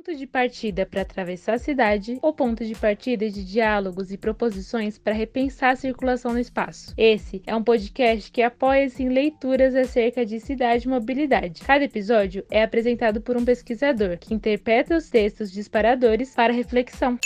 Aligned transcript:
ponto 0.00 0.16
de 0.16 0.26
partida 0.26 0.86
para 0.86 1.02
atravessar 1.02 1.56
a 1.56 1.58
cidade 1.58 2.18
ou 2.22 2.32
ponto 2.32 2.64
de 2.64 2.74
partida 2.74 3.28
de 3.28 3.44
diálogos 3.44 4.10
e 4.10 4.16
proposições 4.16 4.96
para 4.96 5.12
repensar 5.12 5.72
a 5.72 5.76
circulação 5.76 6.32
no 6.32 6.38
espaço. 6.38 6.94
Esse 6.96 7.42
é 7.46 7.54
um 7.54 7.62
podcast 7.62 8.32
que 8.32 8.40
apoia-se 8.40 9.02
em 9.02 9.10
leituras 9.10 9.74
acerca 9.74 10.24
de 10.24 10.40
cidade 10.40 10.86
e 10.86 10.88
mobilidade. 10.88 11.60
Cada 11.60 11.84
episódio 11.84 12.42
é 12.50 12.62
apresentado 12.62 13.20
por 13.20 13.36
um 13.36 13.44
pesquisador 13.44 14.16
que 14.16 14.32
interpreta 14.32 14.96
os 14.96 15.10
textos 15.10 15.52
disparadores 15.52 16.34
para 16.34 16.50
reflexão 16.50 17.18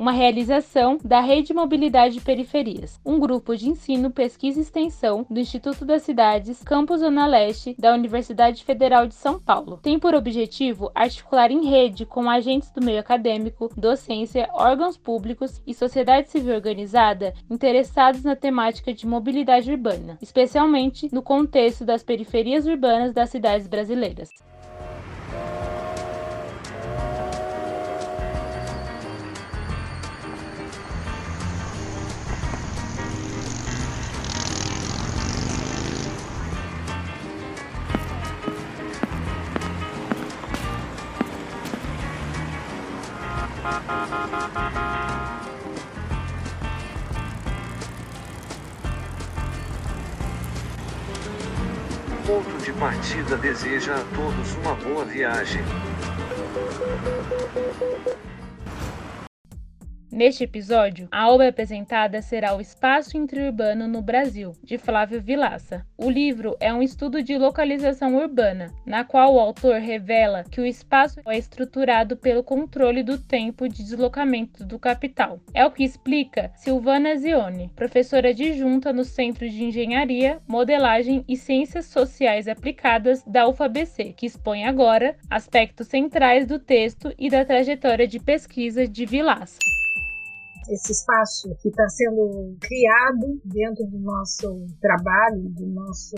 uma 0.00 0.12
realização 0.12 0.96
da 1.04 1.20
Rede 1.20 1.52
Mobilidade 1.52 2.22
Periferias, 2.22 2.98
um 3.04 3.20
grupo 3.20 3.54
de 3.54 3.68
ensino, 3.68 4.10
pesquisa 4.10 4.58
e 4.58 4.62
extensão 4.62 5.26
do 5.28 5.38
Instituto 5.38 5.84
das 5.84 6.00
Cidades, 6.00 6.62
Campus 6.62 7.00
Zona 7.00 7.26
Leste, 7.26 7.76
da 7.78 7.92
Universidade 7.92 8.64
Federal 8.64 9.06
de 9.06 9.12
São 9.12 9.38
Paulo. 9.38 9.78
Tem 9.82 9.98
por 9.98 10.14
objetivo 10.14 10.90
articular 10.94 11.50
em 11.50 11.66
rede 11.66 12.06
com 12.06 12.30
agentes 12.30 12.70
do 12.70 12.82
meio 12.82 12.98
acadêmico, 12.98 13.70
docência, 13.76 14.48
órgãos 14.54 14.96
públicos 14.96 15.60
e 15.66 15.74
sociedade 15.74 16.30
civil 16.30 16.54
organizada 16.54 17.34
interessados 17.50 18.24
na 18.24 18.34
temática 18.34 18.94
de 18.94 19.06
mobilidade 19.06 19.70
urbana, 19.70 20.16
especialmente 20.22 21.12
no 21.12 21.20
contexto 21.20 21.84
das 21.84 22.02
periferias 22.02 22.66
urbanas 22.66 23.12
das 23.12 23.28
cidades 23.28 23.66
brasileiras. 23.66 24.30
Partida 52.80 53.36
deseja 53.36 53.94
a 53.94 54.04
todos 54.16 54.54
uma 54.54 54.74
boa 54.74 55.04
viagem. 55.04 55.62
Neste 60.20 60.44
episódio, 60.44 61.08
a 61.10 61.30
obra 61.30 61.48
apresentada 61.48 62.20
será 62.20 62.54
O 62.54 62.60
Espaço 62.60 63.16
Interurbano 63.16 63.88
no 63.88 64.02
Brasil, 64.02 64.52
de 64.62 64.76
Flávio 64.76 65.18
Vilaça. 65.18 65.86
O 65.96 66.10
livro 66.10 66.58
é 66.60 66.70
um 66.74 66.82
estudo 66.82 67.22
de 67.22 67.38
localização 67.38 68.16
urbana, 68.16 68.70
na 68.84 69.02
qual 69.02 69.34
o 69.34 69.40
autor 69.40 69.76
revela 69.76 70.44
que 70.44 70.60
o 70.60 70.66
espaço 70.66 71.22
é 71.26 71.38
estruturado 71.38 72.18
pelo 72.18 72.44
controle 72.44 73.02
do 73.02 73.16
tempo 73.16 73.66
de 73.66 73.82
deslocamento 73.82 74.62
do 74.62 74.78
capital. 74.78 75.40
É 75.54 75.64
o 75.64 75.70
que 75.70 75.84
explica 75.84 76.52
Silvana 76.54 77.16
Zione, 77.16 77.70
professora 77.74 78.28
adjunta 78.28 78.92
no 78.92 79.04
Centro 79.04 79.48
de 79.48 79.64
Engenharia, 79.64 80.38
Modelagem 80.46 81.24
e 81.26 81.34
Ciências 81.34 81.86
Sociais 81.86 82.46
Aplicadas 82.46 83.24
da 83.26 83.48
UFABC, 83.48 84.12
que 84.14 84.26
expõe 84.26 84.66
agora 84.66 85.16
aspectos 85.30 85.86
centrais 85.86 86.44
do 86.44 86.58
texto 86.58 87.10
e 87.18 87.30
da 87.30 87.42
trajetória 87.42 88.06
de 88.06 88.20
pesquisa 88.20 88.86
de 88.86 89.06
Vilaça 89.06 89.56
esse 90.70 90.92
espaço 90.92 91.50
que 91.60 91.68
está 91.68 91.88
sendo 91.88 92.56
criado 92.60 93.40
dentro 93.44 93.84
do 93.86 93.98
nosso 93.98 94.66
trabalho, 94.80 95.50
do 95.50 95.66
nosso 95.66 96.14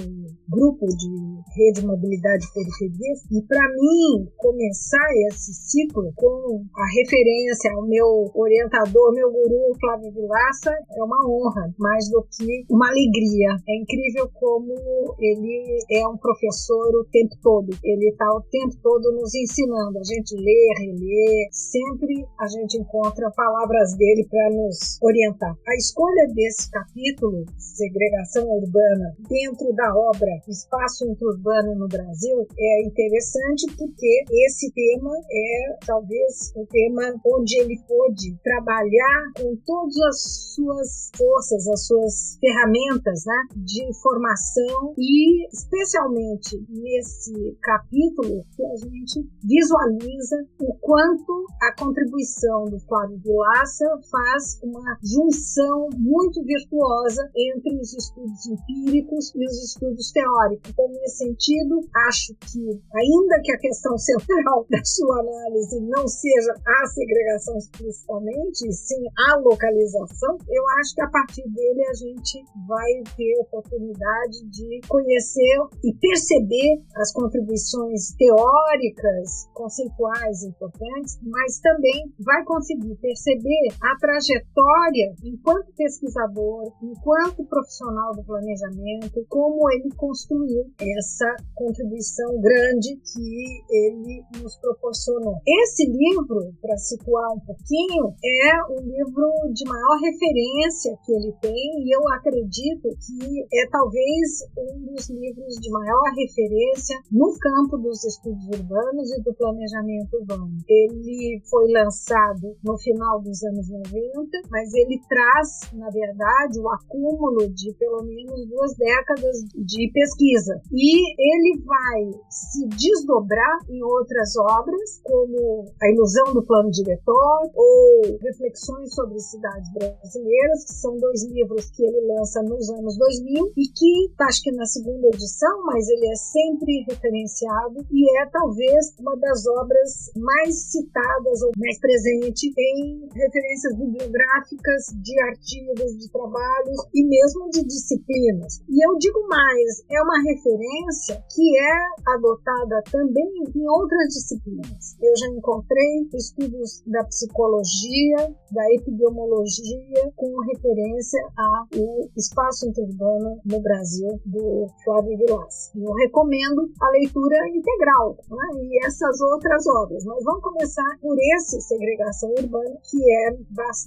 grupo 0.49 0.87
de 0.87 1.11
rede 1.57 1.85
mobilidade 1.85 2.47
periferias. 2.53 3.25
E 3.31 3.41
para 3.49 3.67
mim, 3.73 4.29
começar 4.37 5.09
esse 5.29 5.53
ciclo 5.55 6.13
com 6.15 6.65
a 6.77 6.87
referência 7.01 7.73
ao 7.73 7.87
meu 7.87 8.31
orientador, 8.35 9.15
meu 9.15 9.31
guru 9.33 9.73
Flávio 9.81 10.13
Vilaça, 10.13 10.71
é 10.71 11.03
uma 11.03 11.19
honra, 11.27 11.73
mais 11.79 12.09
do 12.11 12.23
que 12.31 12.65
uma 12.71 12.89
alegria. 12.89 13.57
É 13.69 13.77
incrível 13.81 14.29
como 14.35 14.75
ele 15.19 15.79
é 15.91 16.07
um 16.07 16.17
professor 16.17 16.89
o 17.01 17.05
tempo 17.11 17.35
todo. 17.43 17.69
Ele 17.83 18.09
está 18.11 18.29
o 18.31 18.43
tempo 18.51 18.77
todo 18.83 19.13
nos 19.13 19.35
ensinando. 19.35 19.99
A 19.99 20.05
gente 20.05 20.37
lê, 20.37 20.75
relê, 20.79 21.49
sempre 21.51 22.27
a 22.39 22.47
gente 22.47 22.79
encontra 22.79 23.31
palavras 23.35 23.97
dele 23.97 24.27
para 24.29 24.42
nos 24.51 24.99
orientar. 25.03 25.55
A 25.67 25.75
escolha 25.77 26.27
desse 26.35 26.71
capítulo, 26.71 27.45
Segregação 27.59 28.45
Urbana, 28.49 29.15
dentro 29.29 29.73
da 29.75 29.95
obra 29.95 30.31
Espaço 30.49 31.07
Interurbano 31.07 31.75
no 31.75 31.89
Brasil, 31.89 32.47
é 32.59 32.83
interessante 32.85 33.67
porque 33.77 34.25
esse 34.47 34.73
tema 34.73 35.11
é 35.31 35.77
talvez 35.87 36.53
o 36.55 36.67
tema 36.67 37.15
onde 37.27 37.59
ele 37.59 37.79
pôde 37.89 38.37
trabalhar 38.43 39.33
com 39.37 39.57
todas 39.65 39.97
as 40.09 40.55
suas 40.55 41.11
forças, 41.17 41.69
as 41.69 41.87
suas 41.87 42.39
ferramentas 42.41 43.25
né, 43.27 43.43
de 43.57 43.93
formação 44.03 44.95
e, 44.99 45.47
especialmente 45.49 46.57
nesse 46.69 47.57
capítulo, 47.63 48.45
que 48.55 48.65
a 48.65 48.77
gente 48.77 49.29
visualiza 49.43 50.37
o 50.61 50.75
quanto 50.81 51.47
a 51.63 51.75
contribuição 51.79 52.65
do 52.65 52.79
Flávio 52.81 53.19
Vilaça 53.19 53.87
faz 54.11 54.32
uma 54.63 54.99
junção 55.03 55.89
muito 55.99 56.43
virtuosa 56.45 57.23
entre 57.37 57.79
os 57.81 57.93
estudos 57.93 58.47
empíricos 58.47 59.33
e 59.35 59.45
os 59.45 59.65
estudos 59.65 60.13
teóricos. 60.13 60.71
Então, 60.71 60.89
nesse 60.89 61.19
sentido, 61.19 61.81
acho 62.09 62.35
que, 62.41 62.61
ainda 62.95 63.41
que 63.43 63.53
a 63.53 63.59
questão 63.59 63.97
central 63.99 64.67
da 64.71 64.85
sua 64.85 65.21
análise 65.21 65.81
não 65.81 66.07
seja 66.07 66.55
a 66.67 66.87
segregação 66.87 67.57
explicitamente, 67.57 68.69
e 68.69 68.73
sim 68.73 69.03
a 69.31 69.37
localização, 69.37 70.37
eu 70.49 70.63
acho 70.81 70.95
que 70.95 71.03
a 71.03 71.11
partir 71.11 71.49
dele 71.49 71.87
a 71.87 71.95
gente 71.95 72.45
vai 72.67 73.03
ter 73.17 73.39
oportunidade 73.41 74.45
de 74.51 74.81
conhecer 74.89 75.59
e 75.85 75.95
perceber 75.95 76.83
as 76.97 77.13
contribuições 77.13 78.15
teóricas, 78.17 79.49
conceituais 79.55 80.43
importantes, 80.45 81.19
mas 81.23 81.61
também 81.61 82.13
vai 82.21 82.45
conseguir 82.45 82.95
perceber 82.97 83.69
a 83.83 83.99
trajetória 84.13 85.15
enquanto 85.25 85.73
pesquisador, 85.75 86.73
enquanto 86.83 87.45
profissional 87.49 88.13
do 88.15 88.23
planejamento, 88.25 89.25
como 89.29 89.71
ele 89.73 89.89
construiu 89.97 90.69
essa 90.99 91.37
contribuição 91.55 92.39
grande 92.41 92.97
que 92.97 93.63
ele 93.71 94.23
nos 94.43 94.57
proporcionou. 94.57 95.41
Esse 95.47 95.87
livro, 95.89 96.53
para 96.61 96.77
situar 96.77 97.33
um 97.33 97.41
pouquinho, 97.41 98.13
é 98.23 98.73
o 98.73 98.81
livro 98.81 99.33
de 99.55 99.65
maior 99.65 99.97
referência 99.99 100.99
que 101.05 101.13
ele 101.13 101.33
tem 101.41 101.85
e 101.85 101.97
eu 101.97 102.07
acredito 102.13 102.89
que 103.01 103.47
é 103.55 103.69
talvez 103.71 104.45
um 104.59 104.93
dos 104.93 105.09
livros 105.09 105.55
de 105.57 105.71
maior 105.71 106.13
referência 106.17 107.01
no 107.11 107.33
campo 107.39 107.79
dos 107.79 108.05
estudos 108.05 108.45
urbanos 108.49 109.11
e 109.13 109.23
do 109.23 109.33
planejamento 109.35 110.17
urbano. 110.21 110.51
Ele 110.69 111.41
foi 111.49 111.73
lançado 111.73 112.57
no 112.63 112.77
final 112.79 113.23
dos 113.23 113.43
anos 113.45 113.69
90, 113.71 114.02
mas 114.51 114.73
ele 114.75 115.01
traz, 115.09 115.73
na 115.73 115.89
verdade, 115.89 116.61
o 116.61 116.69
acúmulo 116.69 117.49
de 117.55 117.73
pelo 117.75 118.03
menos 118.03 118.49
duas 118.49 118.75
décadas 118.77 119.37
de 119.55 119.91
pesquisa. 119.93 120.61
E 120.73 121.01
ele 121.17 121.63
vai 121.65 122.21
se 122.29 122.67
desdobrar 122.69 123.59
em 123.69 123.83
outras 123.83 124.37
obras, 124.37 125.01
como 125.03 125.65
A 125.81 125.91
Ilusão 125.91 126.35
do 126.35 126.45
Plano 126.45 126.71
Diretor 126.71 127.51
ou 127.55 128.19
Reflexões 128.21 128.95
sobre 128.95 129.19
Cidades 129.21 129.73
Brasileiras, 129.73 130.65
que 130.65 130.75
são 130.75 130.97
dois 130.99 131.25
livros 131.25 131.71
que 131.71 131.83
ele 131.85 132.07
lança 132.07 132.43
nos 132.43 132.69
anos 132.71 132.97
2000 132.99 133.53
e 133.57 133.69
que, 133.69 134.13
acho 134.21 134.43
que 134.43 134.53
na 134.53 134.67
segunda 134.67 135.09
edição, 135.09 135.65
mas 135.65 135.89
ele 135.89 136.07
é 136.07 136.17
sempre 136.17 136.85
referenciado 136.89 137.87
e 137.91 138.21
é 138.21 138.27
talvez 138.27 138.95
uma 138.99 139.17
das 139.17 139.47
obras 139.47 140.11
mais 140.17 140.71
citadas 140.71 141.43
ou 141.43 141.51
mais 141.57 141.79
presente 141.79 142.53
em 142.57 143.09
referências 143.15 143.77
bibliográficas 143.77 143.92
de 143.93 145.21
artigos, 145.23 145.99
de 145.99 146.11
trabalhos 146.11 146.81
e 146.95 147.05
mesmo 147.07 147.51
de 147.51 147.65
disciplinas. 147.65 148.61
E 148.69 148.85
eu 148.85 148.97
digo 148.99 149.27
mais, 149.29 149.85
é 149.91 150.03
uma 150.03 150.19
referência 150.23 151.23
que 151.35 151.59
é 151.59 152.15
adotada 152.15 152.83
também 152.91 153.45
em 153.55 153.69
outras 153.69 154.09
disciplinas. 154.09 154.97
Eu 155.01 155.17
já 155.17 155.27
encontrei 155.29 156.09
estudos 156.15 156.83
da 156.87 157.05
psicologia, 157.05 158.35
da 158.51 158.65
epidemiologia, 158.75 160.13
com 160.17 160.41
referência 160.41 161.21
ao 161.37 162.09
espaço 162.17 162.69
interurbano 162.69 163.41
no 163.45 163.61
Brasil, 163.61 164.21
do 164.27 164.67
Flávio 164.85 165.19
Vilas. 165.19 165.73
Eu 165.75 165.93
recomendo 165.95 166.71
a 166.81 166.91
leitura 166.91 167.37
integral 167.51 168.17
né? 168.31 168.63
e 168.63 168.87
essas 168.87 169.21
outras 169.21 169.67
obras, 169.67 170.05
mas 170.05 170.25
vamos 170.25 170.43
começar 170.43 170.99
por 171.01 171.17
esse 171.37 171.61
Segregação 171.61 172.31
Urbana, 172.39 172.77
que 172.91 172.99
é 173.27 173.37
bastante 173.51 173.82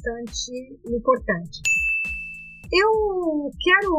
importante. 0.85 1.61
Eu 2.73 3.51
quero, 3.61 3.93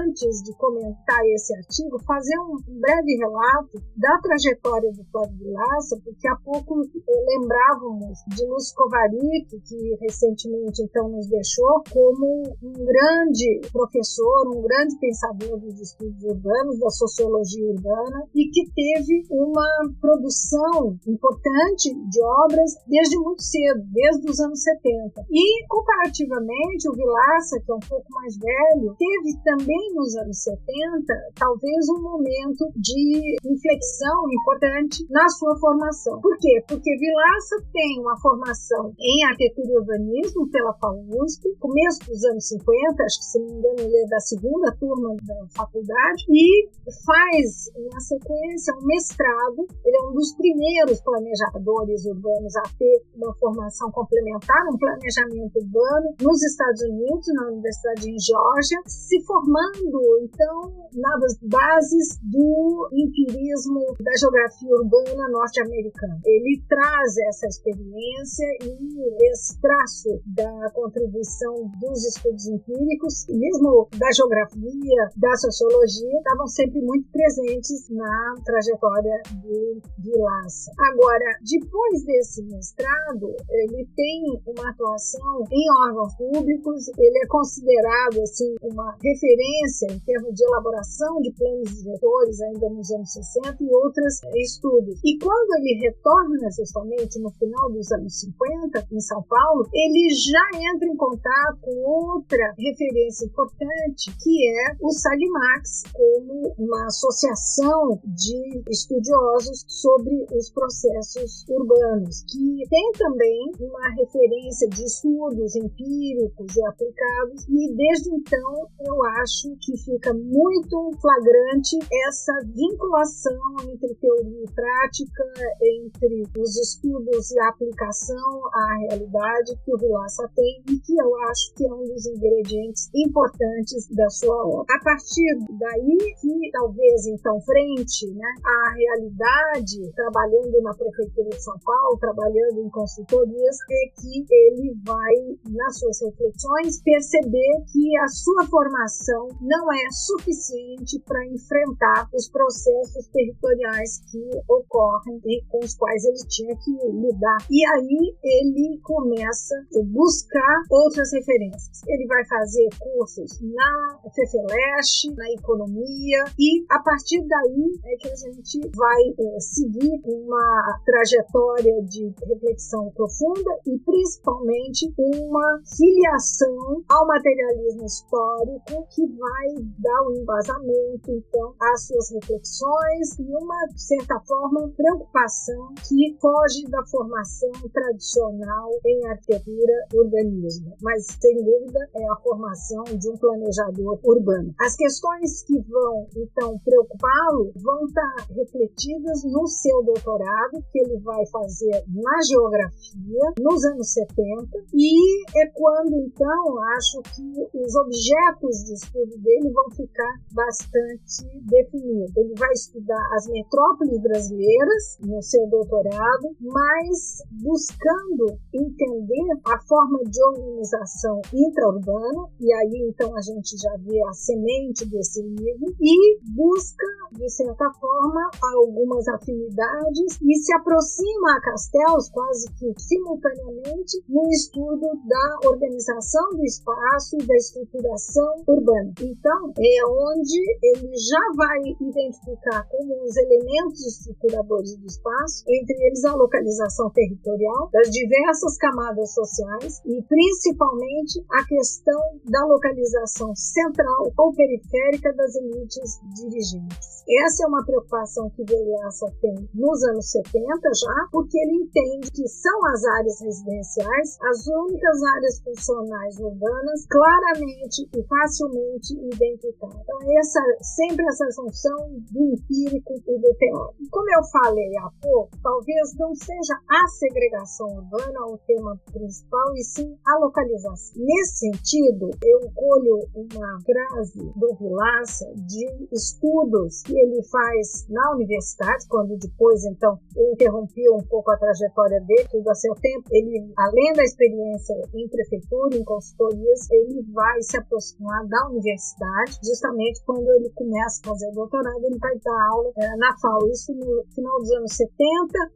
antes 0.00 0.42
de 0.42 0.56
comentar 0.56 1.20
esse 1.26 1.54
artigo, 1.54 1.98
fazer 2.04 2.38
um 2.40 2.56
breve 2.80 3.16
relato 3.18 3.78
da 3.96 4.18
trajetória 4.20 4.90
do 4.92 5.04
Flávio 5.12 5.36
Vilaça, 5.36 6.00
porque 6.02 6.26
há 6.28 6.36
pouco 6.36 6.80
lembrávamos 7.28 8.18
de 8.28 8.46
Lúcio 8.46 8.74
Kovarik, 8.74 9.60
que 9.60 9.96
recentemente 10.00 10.82
então 10.82 11.08
nos 11.08 11.28
deixou, 11.28 11.82
como 11.92 12.42
um 12.62 12.72
grande 12.72 13.60
professor, 13.72 14.48
um 14.48 14.62
grande 14.62 14.98
pensador 14.98 15.60
dos 15.60 15.80
estudos 15.80 16.22
urbanos, 16.24 16.78
da 16.80 16.90
sociologia 16.90 17.70
urbana, 17.70 18.24
e 18.34 18.48
que 18.48 18.64
teve 18.72 19.24
uma 19.30 19.68
produção 20.00 20.96
importante 21.06 21.92
de 22.08 22.22
obras 22.22 22.74
desde 22.86 23.18
muito 23.18 23.42
cedo, 23.42 23.82
desde 23.92 24.30
os 24.30 24.40
anos 24.40 24.62
70. 24.62 25.26
E, 25.30 25.66
comparativamente, 25.68 26.88
o 26.88 26.94
Vilaça, 26.94 27.60
que 27.64 27.70
é 27.70 27.74
um 27.74 27.80
pouco 27.80 28.05
mais 28.10 28.36
velho, 28.36 28.96
teve 28.98 29.38
também 29.44 29.94
nos 29.94 30.16
anos 30.16 30.42
70, 30.42 31.04
talvez 31.34 31.88
um 31.90 32.02
momento 32.02 32.70
de 32.76 33.36
inflexão 33.44 34.24
importante 34.32 35.06
na 35.10 35.28
sua 35.28 35.56
formação. 35.58 36.20
Por 36.20 36.36
quê? 36.38 36.62
Porque 36.68 36.96
Vilaça 36.96 37.56
tem 37.72 38.00
uma 38.00 38.18
formação 38.20 38.92
em 38.98 39.24
arquitetura 39.26 39.72
e 39.72 39.78
urbanismo 39.78 40.48
pela 40.50 40.74
FAUSP, 40.74 41.56
começo 41.58 42.06
dos 42.06 42.24
anos 42.24 42.48
50, 42.48 43.02
acho 43.02 43.18
que 43.18 43.24
se 43.24 43.38
não 43.38 43.46
me 43.46 43.52
engano 43.58 43.80
ele 43.80 43.96
é 43.96 44.06
da 44.08 44.20
segunda 44.20 44.76
turma 44.78 45.14
da 45.22 45.46
faculdade, 45.56 46.24
e 46.28 46.68
faz 47.04 47.70
na 47.92 48.00
sequência 48.00 48.74
um 48.74 48.86
mestrado. 48.86 49.66
Ele 49.84 49.96
é 49.96 50.02
um 50.08 50.12
dos 50.12 50.34
primeiros 50.36 51.00
planejadores 51.00 52.04
urbanos 52.06 52.56
a 52.56 52.62
ter 52.78 53.02
uma 53.14 53.34
formação 53.34 53.90
complementar, 53.90 54.62
um 54.72 54.78
planejamento 54.78 55.56
urbano 55.56 56.14
nos 56.20 56.42
Estados 56.42 56.82
Unidos, 56.82 57.26
na 57.34 57.48
Universidade 57.48 57.95
de 57.96 58.14
Georgia, 58.20 58.80
se 58.86 59.22
formando 59.24 60.00
então 60.22 60.86
nas 60.94 61.36
bases 61.42 62.18
do 62.22 62.88
empirismo 62.92 63.96
da 64.00 64.12
geografia 64.16 64.74
urbana 64.76 65.28
norte-americana. 65.28 66.20
Ele 66.24 66.62
traz 66.68 67.16
essa 67.28 67.46
experiência 67.46 68.46
e 68.62 69.30
esse 69.30 69.60
traço 69.60 70.08
da 70.26 70.70
contribuição 70.72 71.70
dos 71.80 72.04
estudos 72.06 72.46
empíricos, 72.46 73.26
mesmo 73.28 73.88
da 73.96 74.10
geografia, 74.12 75.10
da 75.16 75.34
sociologia, 75.36 76.18
estavam 76.18 76.46
sempre 76.46 76.80
muito 76.80 77.10
presentes 77.10 77.88
na 77.90 78.34
trajetória 78.44 79.22
de 79.42 79.80
Vilaça. 79.98 80.70
Agora, 80.92 81.38
depois 81.42 82.04
desse 82.04 82.42
mestrado, 82.44 83.34
ele 83.50 83.88
tem 83.96 84.40
uma 84.46 84.70
atuação 84.70 85.44
em 85.50 85.66
órgãos 85.86 86.14
públicos, 86.16 86.88
ele 86.98 87.18
é 87.22 87.26
considerado 87.28 87.85
assim 88.22 88.54
uma 88.62 88.96
referência 89.02 89.86
em 89.90 89.98
termos 90.00 90.34
de 90.34 90.44
elaboração 90.44 91.20
de 91.20 91.32
planos 91.32 91.70
diretores 91.82 92.40
ainda 92.40 92.68
nos 92.70 92.90
anos 92.90 93.12
60 93.12 93.56
e 93.60 93.74
outros 93.74 94.20
estudos. 94.36 95.00
E 95.04 95.18
quando 95.18 95.54
ele 95.58 95.80
retorna 95.80 96.50
justamente 96.50 97.18
no 97.20 97.30
final 97.30 97.70
dos 97.70 97.90
anos 97.92 98.20
50 98.20 98.86
em 98.92 99.00
São 99.00 99.22
Paulo, 99.22 99.68
ele 99.72 100.08
já 100.14 100.72
entra 100.72 100.88
em 100.88 100.96
contato 100.96 101.58
com 101.60 101.76
outra 101.84 102.54
referência 102.58 103.26
importante, 103.26 104.14
que 104.22 104.48
é 104.48 104.76
o 104.80 104.90
SAGMAX, 104.90 105.82
como 105.92 106.54
uma 106.58 106.86
associação 106.86 108.00
de 108.04 108.62
estudiosos 108.70 109.64
sobre 109.68 110.26
os 110.32 110.50
processos 110.50 111.44
urbanos, 111.48 112.24
que 112.24 112.68
tem 112.68 112.92
também 112.92 113.52
uma 113.60 113.88
referência 113.90 114.68
de 114.68 114.84
estudos 114.84 115.54
empíricos 115.56 116.56
e 116.56 116.66
aplicados, 116.66 117.46
e 117.48 117.75
desde 117.76 118.08
então 118.10 118.68
eu 118.80 119.04
acho 119.20 119.54
que 119.60 119.76
fica 119.76 120.12
muito 120.14 120.90
flagrante 121.00 121.76
essa 122.08 122.32
vinculação 122.46 123.38
entre 123.68 123.94
teoria 123.94 124.44
e 124.44 124.50
prática, 124.50 125.24
entre 125.60 126.22
os 126.40 126.56
estudos 126.56 127.30
e 127.30 127.38
a 127.40 127.48
aplicação 127.48 128.46
à 128.52 128.78
realidade 128.88 129.56
que 129.64 129.74
o 129.74 129.78
Vilaça 129.78 130.28
tem 130.34 130.62
e 130.70 130.78
que 130.80 130.94
eu 130.98 131.14
acho 131.28 131.54
que 131.54 131.66
é 131.66 131.72
um 131.72 131.84
dos 131.84 132.06
ingredientes 132.06 132.88
importantes 132.94 133.86
da 133.94 134.08
sua 134.08 134.46
obra. 134.46 134.64
A 134.74 134.82
partir 134.82 135.36
daí 135.58 135.98
que 136.20 136.50
talvez 136.52 137.06
então 137.06 137.40
frente 137.42 138.10
né, 138.14 138.32
à 138.44 138.74
realidade, 138.74 139.92
trabalhando 139.94 140.62
na 140.62 140.74
prefeitura 140.74 141.30
de 141.30 141.42
São 141.42 141.58
Paulo, 141.64 141.98
trabalhando 141.98 142.60
em 142.60 142.70
consultorias, 142.70 143.56
é 143.70 144.00
que 144.00 144.24
ele 144.30 144.74
vai 144.84 145.14
nas 145.52 145.78
suas 145.78 146.00
reflexões 146.00 146.80
perceber 146.82 147.65
que 147.72 147.96
a 147.98 148.08
sua 148.08 148.46
formação 148.46 149.28
não 149.40 149.72
é 149.72 149.90
suficiente 149.90 151.02
para 151.06 151.26
enfrentar 151.26 152.08
os 152.14 152.28
processos 152.28 153.06
territoriais 153.12 154.00
que 154.10 154.22
ocorrem 154.48 155.20
e 155.24 155.42
com 155.48 155.58
os 155.58 155.74
quais 155.74 156.04
ele 156.04 156.28
tinha 156.28 156.56
que 156.56 156.70
lidar. 156.70 157.38
E 157.50 157.66
aí 157.66 158.16
ele 158.22 158.80
começa 158.82 159.54
a 159.54 159.82
buscar 159.84 160.62
outras 160.70 161.12
referências. 161.12 161.82
Ele 161.86 162.06
vai 162.06 162.24
fazer 162.26 162.68
cursos 162.78 163.40
na 163.40 164.10
FEFELESH, 164.14 165.14
na 165.16 165.30
economia, 165.32 166.24
e 166.38 166.64
a 166.70 166.78
partir 166.80 167.26
daí 167.26 167.78
é 167.84 167.96
que 167.96 168.08
a 168.08 168.16
gente 168.16 168.70
vai 168.74 169.02
é, 169.18 169.40
seguir 169.40 170.00
uma 170.04 170.80
trajetória 170.84 171.82
de 171.84 172.14
reflexão 172.28 172.90
profunda 172.94 173.50
e 173.66 173.78
principalmente 173.78 174.92
uma 174.98 175.60
filiação 175.76 176.82
ao 176.88 177.06
materialismo 177.06 177.55
histórico 177.84 178.86
que 178.90 179.06
vai 179.06 179.48
dar 179.78 180.02
o 180.02 180.10
um 180.10 180.16
embasamento 180.20 181.10
então 181.10 181.54
às 181.60 181.86
suas 181.86 182.10
reflexões 182.12 183.18
e 183.18 183.22
uma 183.22 183.66
de 183.72 183.82
certa 183.82 184.20
forma 184.20 184.70
preocupação 184.76 185.74
que 185.88 186.16
foge 186.20 186.64
da 186.68 186.84
formação 186.86 187.52
tradicional 187.72 188.70
em 188.84 189.06
arquitetura 189.06 189.86
urbanismo, 189.94 190.74
mas 190.82 191.06
sem 191.06 191.36
dúvida 191.36 191.78
é 191.94 192.10
a 192.10 192.16
formação 192.16 192.84
de 192.84 193.08
um 193.10 193.16
planejador 193.16 193.98
urbano. 194.04 194.54
As 194.60 194.76
questões 194.76 195.42
que 195.44 195.58
vão 195.60 196.06
então 196.16 196.58
preocupá-lo 196.58 197.52
vão 197.56 197.86
estar 197.86 198.26
refletidas 198.30 199.24
no 199.24 199.46
seu 199.46 199.82
doutorado 199.82 200.62
que 200.70 200.78
ele 200.78 200.98
vai 201.00 201.24
fazer 201.26 201.84
na 201.88 202.22
geografia 202.28 203.32
nos 203.40 203.64
anos 203.64 203.92
70 203.92 204.64
e 204.74 205.38
é 205.38 205.46
quando 205.54 205.94
então 205.96 206.58
acho 206.76 207.02
que 207.14 207.45
os 207.54 207.74
objetos 207.74 208.64
de 208.64 208.74
estudo 208.74 209.18
dele 209.18 209.50
vão 209.52 209.70
ficar 209.70 210.14
bastante 210.32 211.24
definidos. 211.42 212.16
Ele 212.16 212.34
vai 212.38 212.52
estudar 212.52 213.02
as 213.16 213.26
metrópoles 213.28 214.00
brasileiras 214.00 214.98
no 215.04 215.22
seu 215.22 215.46
doutorado, 215.48 216.36
mas 216.40 217.22
buscando 217.42 218.38
entender 218.52 219.40
a 219.46 219.58
forma 219.66 219.98
de 220.04 220.22
organização 220.24 221.20
intraurbana, 221.32 222.28
e 222.40 222.52
aí 222.52 222.88
então 222.88 223.14
a 223.16 223.20
gente 223.20 223.56
já 223.56 223.76
vê 223.78 224.02
a 224.08 224.12
semente 224.12 224.84
desse 224.86 225.22
livro, 225.22 225.74
e 225.80 226.18
busca, 226.34 226.86
de 227.12 227.28
certa 227.30 227.70
forma, 227.80 228.30
algumas 228.54 229.06
afinidades 229.08 230.18
e 230.22 230.34
se 230.36 230.54
aproxima 230.54 231.36
a 231.36 231.40
Castells 231.40 232.10
quase 232.10 232.50
que 232.54 232.72
simultaneamente 232.80 234.02
no 234.08 234.28
estudo 234.30 234.86
da 235.06 235.48
organização 235.48 236.30
do 236.30 236.44
espaço 236.44 237.16
e 237.20 237.26
da 237.26 237.35
estruturação 237.36 238.44
urbana. 238.46 238.92
Então, 239.00 239.52
é 239.58 239.86
onde 239.86 240.40
ele 240.62 240.92
já 240.96 241.24
vai 241.36 241.60
identificar 241.80 242.66
como 242.68 243.04
os 243.04 243.16
elementos 243.16 243.80
estruturadores 243.86 244.76
do 244.76 244.86
espaço, 244.86 245.44
entre 245.48 245.76
eles 245.86 246.04
a 246.04 246.14
localização 246.14 246.90
territorial 246.90 247.70
das 247.72 247.90
diversas 247.90 248.56
camadas 248.58 249.12
sociais 249.14 249.80
e 249.84 250.02
principalmente 250.02 251.24
a 251.32 251.44
questão 251.46 252.00
da 252.24 252.44
localização 252.46 253.34
central 253.34 254.12
ou 254.18 254.32
periférica 254.34 255.12
das 255.14 255.34
elites 255.36 256.00
dirigentes. 256.14 256.96
Essa 257.24 257.44
é 257.44 257.46
uma 257.46 257.64
preocupação 257.64 258.28
que 258.30 258.42
Vilaça 258.44 259.06
tem 259.20 259.48
nos 259.54 259.82
anos 259.84 260.10
70 260.10 260.34
já, 260.74 261.08
porque 261.12 261.38
ele 261.38 261.62
entende 261.62 262.10
que 262.10 262.26
são 262.26 262.66
as 262.66 262.84
áreas 262.84 263.20
residenciais 263.20 264.18
as 264.30 264.46
únicas 264.46 265.02
áreas 265.02 265.40
funcionais 265.42 266.18
urbanas 266.18 266.86
claramente 266.90 267.25
e 267.34 268.02
facilmente 268.04 268.94
identificadas. 268.94 269.80
Então, 269.82 269.98
essa, 270.18 270.40
sempre 270.62 271.04
essa 271.06 271.26
função 271.34 271.76
do 272.10 272.22
empírico 272.32 272.94
e 272.94 273.18
do 273.18 273.34
teórico. 273.34 273.90
Como 273.90 274.10
eu 274.10 274.24
falei 274.24 274.76
há 274.78 274.90
pouco, 275.02 275.30
talvez 275.42 275.94
não 275.98 276.14
seja 276.14 276.54
a 276.68 276.86
segregação 276.88 277.68
urbana 277.68 278.26
o 278.26 278.38
tema 278.46 278.78
principal, 278.92 279.54
e 279.54 279.64
sim 279.64 279.96
a 280.06 280.18
localização. 280.18 281.02
Nesse 281.02 281.38
sentido, 281.38 282.10
eu 282.22 282.40
colho 282.54 282.98
uma 283.14 283.58
frase 283.64 284.32
do 284.36 284.54
Vilaça 284.56 285.26
de 285.34 285.66
estudos 285.92 286.82
que 286.82 286.98
ele 286.98 287.22
faz 287.24 287.86
na 287.88 288.14
universidade, 288.14 288.86
quando 288.88 289.16
depois, 289.16 289.64
então, 289.64 289.98
eu 290.16 290.32
interrompi 290.32 290.88
um 290.90 291.02
pouco 291.08 291.30
a 291.30 291.38
trajetória 291.38 292.00
dele, 292.00 292.28
tudo 292.30 292.48
a 292.48 292.54
seu 292.54 292.74
tempo. 292.74 293.08
Ele, 293.12 293.52
além 293.56 293.92
da 293.92 294.02
experiência 294.02 294.74
em 294.94 295.08
prefeitura, 295.08 295.76
em 295.76 295.84
consultorias, 295.84 296.70
ele 296.70 297.02
vai 297.12 297.42
se 297.42 297.56
aproximar 297.56 298.26
da 298.26 298.48
universidade, 298.48 299.38
justamente 299.44 300.02
quando 300.04 300.28
ele 300.32 300.50
começa 300.54 301.00
a 301.04 301.08
fazer 301.08 301.28
o 301.30 301.34
doutorado, 301.34 301.84
ele 301.84 301.98
vai 301.98 302.16
dar 302.18 302.48
aula 302.50 302.72
é, 302.76 302.96
na 302.96 303.16
FAO, 303.18 303.48
isso 303.48 303.72
no 303.74 304.04
final 304.14 304.38
dos 304.40 304.52
anos 304.52 304.72
70 304.72 304.96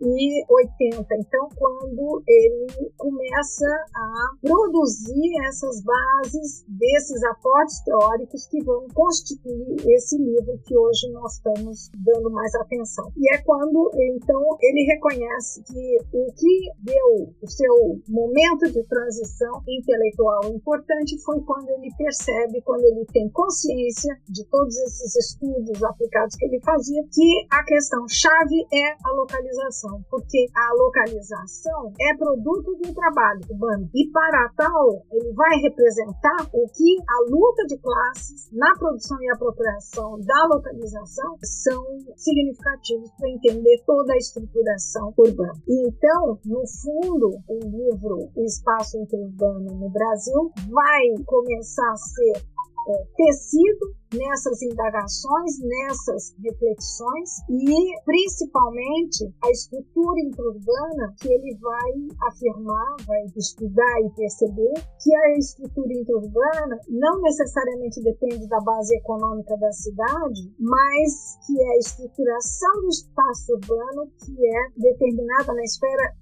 e 0.02 0.44
80. 0.48 1.06
Então, 1.16 1.48
quando 1.56 2.22
ele 2.26 2.92
começa 2.96 3.66
a 3.94 4.30
produzir 4.40 5.46
essas 5.46 5.82
bases 5.82 6.64
desses 6.68 7.22
aportes 7.24 7.80
teóricos 7.84 8.46
que 8.46 8.62
vão 8.64 8.86
constituir 8.94 9.76
esse 9.88 10.16
livro 10.16 10.58
que 10.64 10.76
hoje 10.76 11.10
nós 11.12 11.34
estamos 11.34 11.90
dando 11.94 12.30
mais 12.30 12.54
atenção. 12.54 13.10
E 13.16 13.34
é 13.34 13.38
quando, 13.38 13.90
então, 13.94 14.56
ele 14.60 14.84
reconhece 14.84 15.62
que 15.62 15.98
o 16.12 16.32
que 16.32 16.70
deu 16.82 17.34
o 17.42 17.48
seu 17.48 18.00
momento 18.08 18.70
de 18.72 18.82
transição 18.84 19.62
intelectual 19.68 20.44
importante 20.52 21.18
foi 21.22 21.39
quando 21.44 21.68
ele 21.70 21.88
percebe, 21.96 22.62
quando 22.62 22.84
ele 22.84 23.04
tem 23.12 23.28
consciência 23.30 24.14
de 24.28 24.44
todos 24.46 24.76
esses 24.76 25.16
estudos 25.16 25.82
aplicados 25.82 26.36
que 26.36 26.44
ele 26.46 26.60
fazia, 26.64 27.02
que 27.12 27.46
a 27.50 27.64
questão 27.64 28.06
chave 28.08 28.66
é 28.72 28.92
a 29.04 29.12
localização, 29.14 30.02
porque 30.10 30.46
a 30.54 30.74
localização 30.74 31.92
é 32.00 32.16
produto 32.16 32.76
do 32.76 32.94
trabalho 32.94 33.40
urbano. 33.50 33.88
E 33.94 34.10
para 34.10 34.52
tal, 34.56 35.04
ele 35.12 35.32
vai 35.34 35.58
representar 35.60 36.48
o 36.52 36.66
que 36.68 36.96
a 37.08 37.30
luta 37.30 37.66
de 37.66 37.78
classes 37.78 38.48
na 38.52 38.72
produção 38.78 39.20
e 39.22 39.30
apropriação 39.30 40.18
da 40.20 40.46
localização 40.46 41.36
são 41.42 41.84
significativos 42.16 43.10
para 43.18 43.30
entender 43.30 43.82
toda 43.86 44.12
a 44.12 44.16
estruturação 44.16 45.12
urbana. 45.16 45.52
E 45.66 45.88
então, 45.88 46.38
no 46.44 46.62
fundo, 46.66 47.38
o 47.48 47.58
livro 47.58 48.30
O 48.34 48.44
Espaço 48.44 48.98
Interurbano 48.98 49.74
no 49.74 49.90
Brasil 49.90 50.50
vai 50.70 51.00
começar 51.30 51.92
a 51.92 51.96
ser 51.96 52.44
é, 52.88 53.04
tecido 53.16 54.00
nessas 54.14 54.60
indagações, 54.62 55.52
nessas 55.62 56.34
reflexões 56.42 57.30
e 57.48 57.94
principalmente 58.04 59.32
a 59.42 59.50
estrutura 59.50 60.20
intraurbana 60.20 61.14
que 61.20 61.28
ele 61.28 61.56
vai 61.60 62.28
afirmar, 62.28 62.96
vai 63.06 63.22
estudar 63.36 64.00
e 64.02 64.10
perceber 64.16 64.74
que 65.00 65.14
a 65.14 65.38
estrutura 65.38 65.92
intraurbana 65.92 66.78
não 66.88 67.20
necessariamente 67.22 68.02
depende 68.02 68.48
da 68.48 68.58
base 68.60 68.96
econômica 68.96 69.56
da 69.56 69.72
cidade, 69.72 70.52
mas 70.58 71.38
que 71.46 71.60
é 71.60 71.74
a 71.74 71.78
estruturação 71.78 72.80
do 72.82 72.88
espaço 72.88 73.52
urbano 73.54 74.10
que 74.24 74.34
é 74.46 74.70
determinada 74.76 75.54
na 75.54 75.62
esfera 75.62 76.14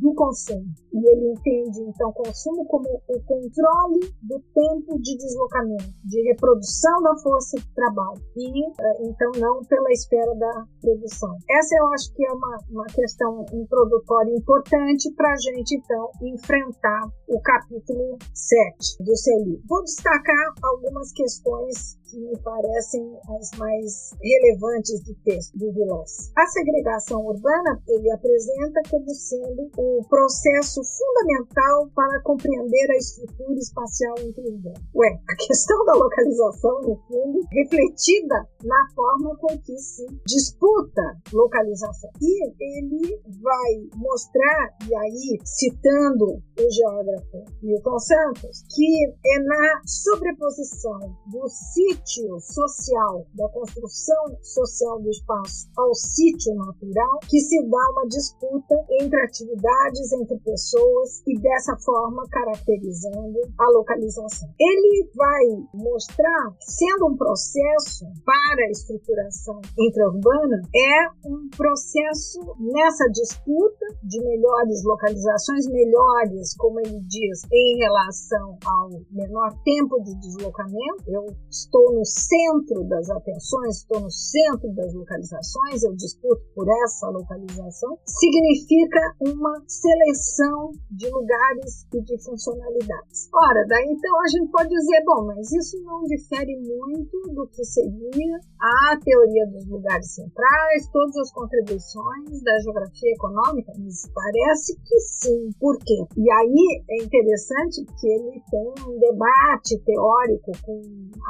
do 0.00 0.14
consumo. 0.14 0.66
E 0.92 1.10
ele 1.10 1.32
entende 1.32 1.80
então 1.82 2.12
consumo 2.12 2.66
como 2.66 2.88
o 3.08 3.20
controle 3.22 4.00
do 4.22 4.40
tempo 4.54 5.00
de 5.00 5.16
deslocamento, 5.16 5.94
de 6.04 6.22
reprodução 6.28 7.02
da 7.02 7.16
força 7.22 7.56
de 7.56 7.74
trabalho 7.74 8.20
e 8.36 8.66
eh, 8.66 8.98
então 9.02 9.30
não 9.36 9.64
pela 9.64 9.90
espera 9.92 10.34
da 10.34 10.64
produção. 10.80 11.36
Essa 11.50 11.76
eu 11.76 11.86
acho 11.92 12.12
que 12.14 12.26
é 12.26 12.32
uma, 12.32 12.58
uma 12.70 12.86
questão 12.86 13.44
introdutória 13.52 14.32
importante 14.34 15.12
para 15.14 15.32
a 15.32 15.36
gente 15.36 15.76
então 15.76 16.10
enfrentar 16.22 17.02
o 17.28 17.40
capítulo 17.40 18.18
7 18.34 19.04
do 19.04 19.16
seu 19.16 19.38
livro. 19.44 19.62
Vou 19.68 19.82
destacar 19.84 20.54
algumas 20.62 21.12
questões 21.12 21.99
que 22.10 22.18
me 22.18 22.36
parecem 22.38 23.18
as 23.38 23.58
mais 23.58 24.10
relevantes 24.20 25.02
do 25.04 25.14
texto 25.24 25.56
do 25.56 25.72
Vilas. 25.72 26.32
A 26.36 26.46
segregação 26.46 27.24
urbana 27.24 27.80
ele 27.86 28.10
apresenta 28.10 28.80
como 28.90 29.08
sendo 29.14 29.70
o 29.78 30.04
processo 30.08 30.80
fundamental 30.82 31.88
para 31.94 32.20
compreender 32.22 32.90
a 32.90 32.96
estrutura 32.96 33.54
espacial 33.54 34.14
interurbana. 34.18 34.80
Ué, 34.94 35.20
a 35.28 35.36
questão 35.36 35.84
da 35.84 35.94
localização, 35.94 36.80
no 36.82 36.96
fundo, 37.06 37.40
refletida 37.52 38.48
na 38.64 38.88
forma 38.94 39.36
com 39.38 39.58
que 39.58 39.78
se 39.78 40.06
disputa 40.26 41.02
localização. 41.32 42.10
E 42.20 42.52
ele 42.60 43.20
vai 43.40 43.88
mostrar, 43.96 44.76
e 44.88 44.94
aí 44.94 45.38
citando 45.44 46.26
o 46.26 46.70
geógrafo 46.70 47.44
Milton 47.62 47.98
Santos, 47.98 48.64
que 48.74 49.12
é 49.26 49.38
na 49.40 49.80
sobreposição 49.84 50.98
do 51.30 51.48
sítio 51.48 51.99
sítio 52.04 52.40
social, 52.40 53.26
da 53.34 53.48
construção 53.50 54.36
social 54.42 55.00
do 55.00 55.10
espaço 55.10 55.68
ao 55.76 55.94
sítio 55.94 56.54
natural, 56.54 57.20
que 57.28 57.38
se 57.40 57.62
dá 57.68 57.90
uma 57.92 58.06
disputa 58.06 58.74
entre 59.00 59.20
atividades, 59.22 60.12
entre 60.12 60.38
pessoas 60.40 61.22
e 61.26 61.38
dessa 61.38 61.76
forma 61.84 62.26
caracterizando 62.30 63.40
a 63.58 63.70
localização. 63.70 64.48
Ele 64.58 65.10
vai 65.14 65.44
mostrar, 65.74 66.56
sendo 66.60 67.08
um 67.08 67.16
processo 67.16 68.06
para 68.24 68.64
a 68.64 68.70
estruturação 68.70 69.60
intraurbana, 69.78 70.62
é 70.74 71.28
um 71.28 71.48
processo 71.56 72.40
nessa 72.58 73.06
disputa 73.12 73.86
de 74.02 74.20
melhores 74.22 74.82
localizações, 74.84 75.66
melhores, 75.66 76.54
como 76.56 76.80
ele 76.80 77.00
diz, 77.06 77.42
em 77.52 77.78
relação 77.78 78.58
ao 78.66 78.88
menor 79.10 79.50
tempo 79.64 80.02
de 80.02 80.14
deslocamento. 80.20 81.04
Eu 81.06 81.26
estou 81.50 81.89
no 81.92 82.04
centro 82.04 82.84
das 82.88 83.10
atenções, 83.10 83.78
estou 83.78 84.00
no 84.00 84.10
centro 84.10 84.72
das 84.74 84.92
localizações, 84.94 85.82
eu 85.82 85.94
disputo 85.94 86.42
por 86.54 86.66
essa 86.84 87.08
localização, 87.08 87.98
significa 88.06 89.00
uma 89.20 89.62
seleção 89.66 90.72
de 90.90 91.08
lugares 91.10 91.86
e 91.92 92.00
de 92.02 92.22
funcionalidades. 92.22 93.28
Ora, 93.34 93.66
daí 93.68 93.86
então 93.90 94.20
a 94.20 94.28
gente 94.28 94.50
pode 94.50 94.68
dizer, 94.68 95.02
bom, 95.04 95.26
mas 95.26 95.50
isso 95.52 95.82
não 95.82 96.02
difere 96.04 96.56
muito 96.56 97.34
do 97.34 97.46
que 97.48 97.64
seria 97.64 98.38
a 98.60 98.96
teoria 99.02 99.46
dos 99.46 99.66
lugares 99.68 100.14
centrais, 100.14 100.88
todas 100.92 101.16
as 101.16 101.32
contribuições 101.32 102.42
da 102.42 102.58
geografia 102.60 103.12
econômica, 103.12 103.72
mas 103.78 104.08
parece 104.14 104.76
que 104.84 105.00
sim. 105.00 105.50
Por 105.58 105.78
quê? 105.78 106.04
E 106.16 106.30
aí 106.30 106.84
é 106.90 107.02
interessante 107.02 107.84
que 107.98 108.06
ele 108.06 108.42
tem 108.50 108.72
um 108.86 108.98
debate 108.98 109.78
teórico 109.84 110.52
com 110.64 110.80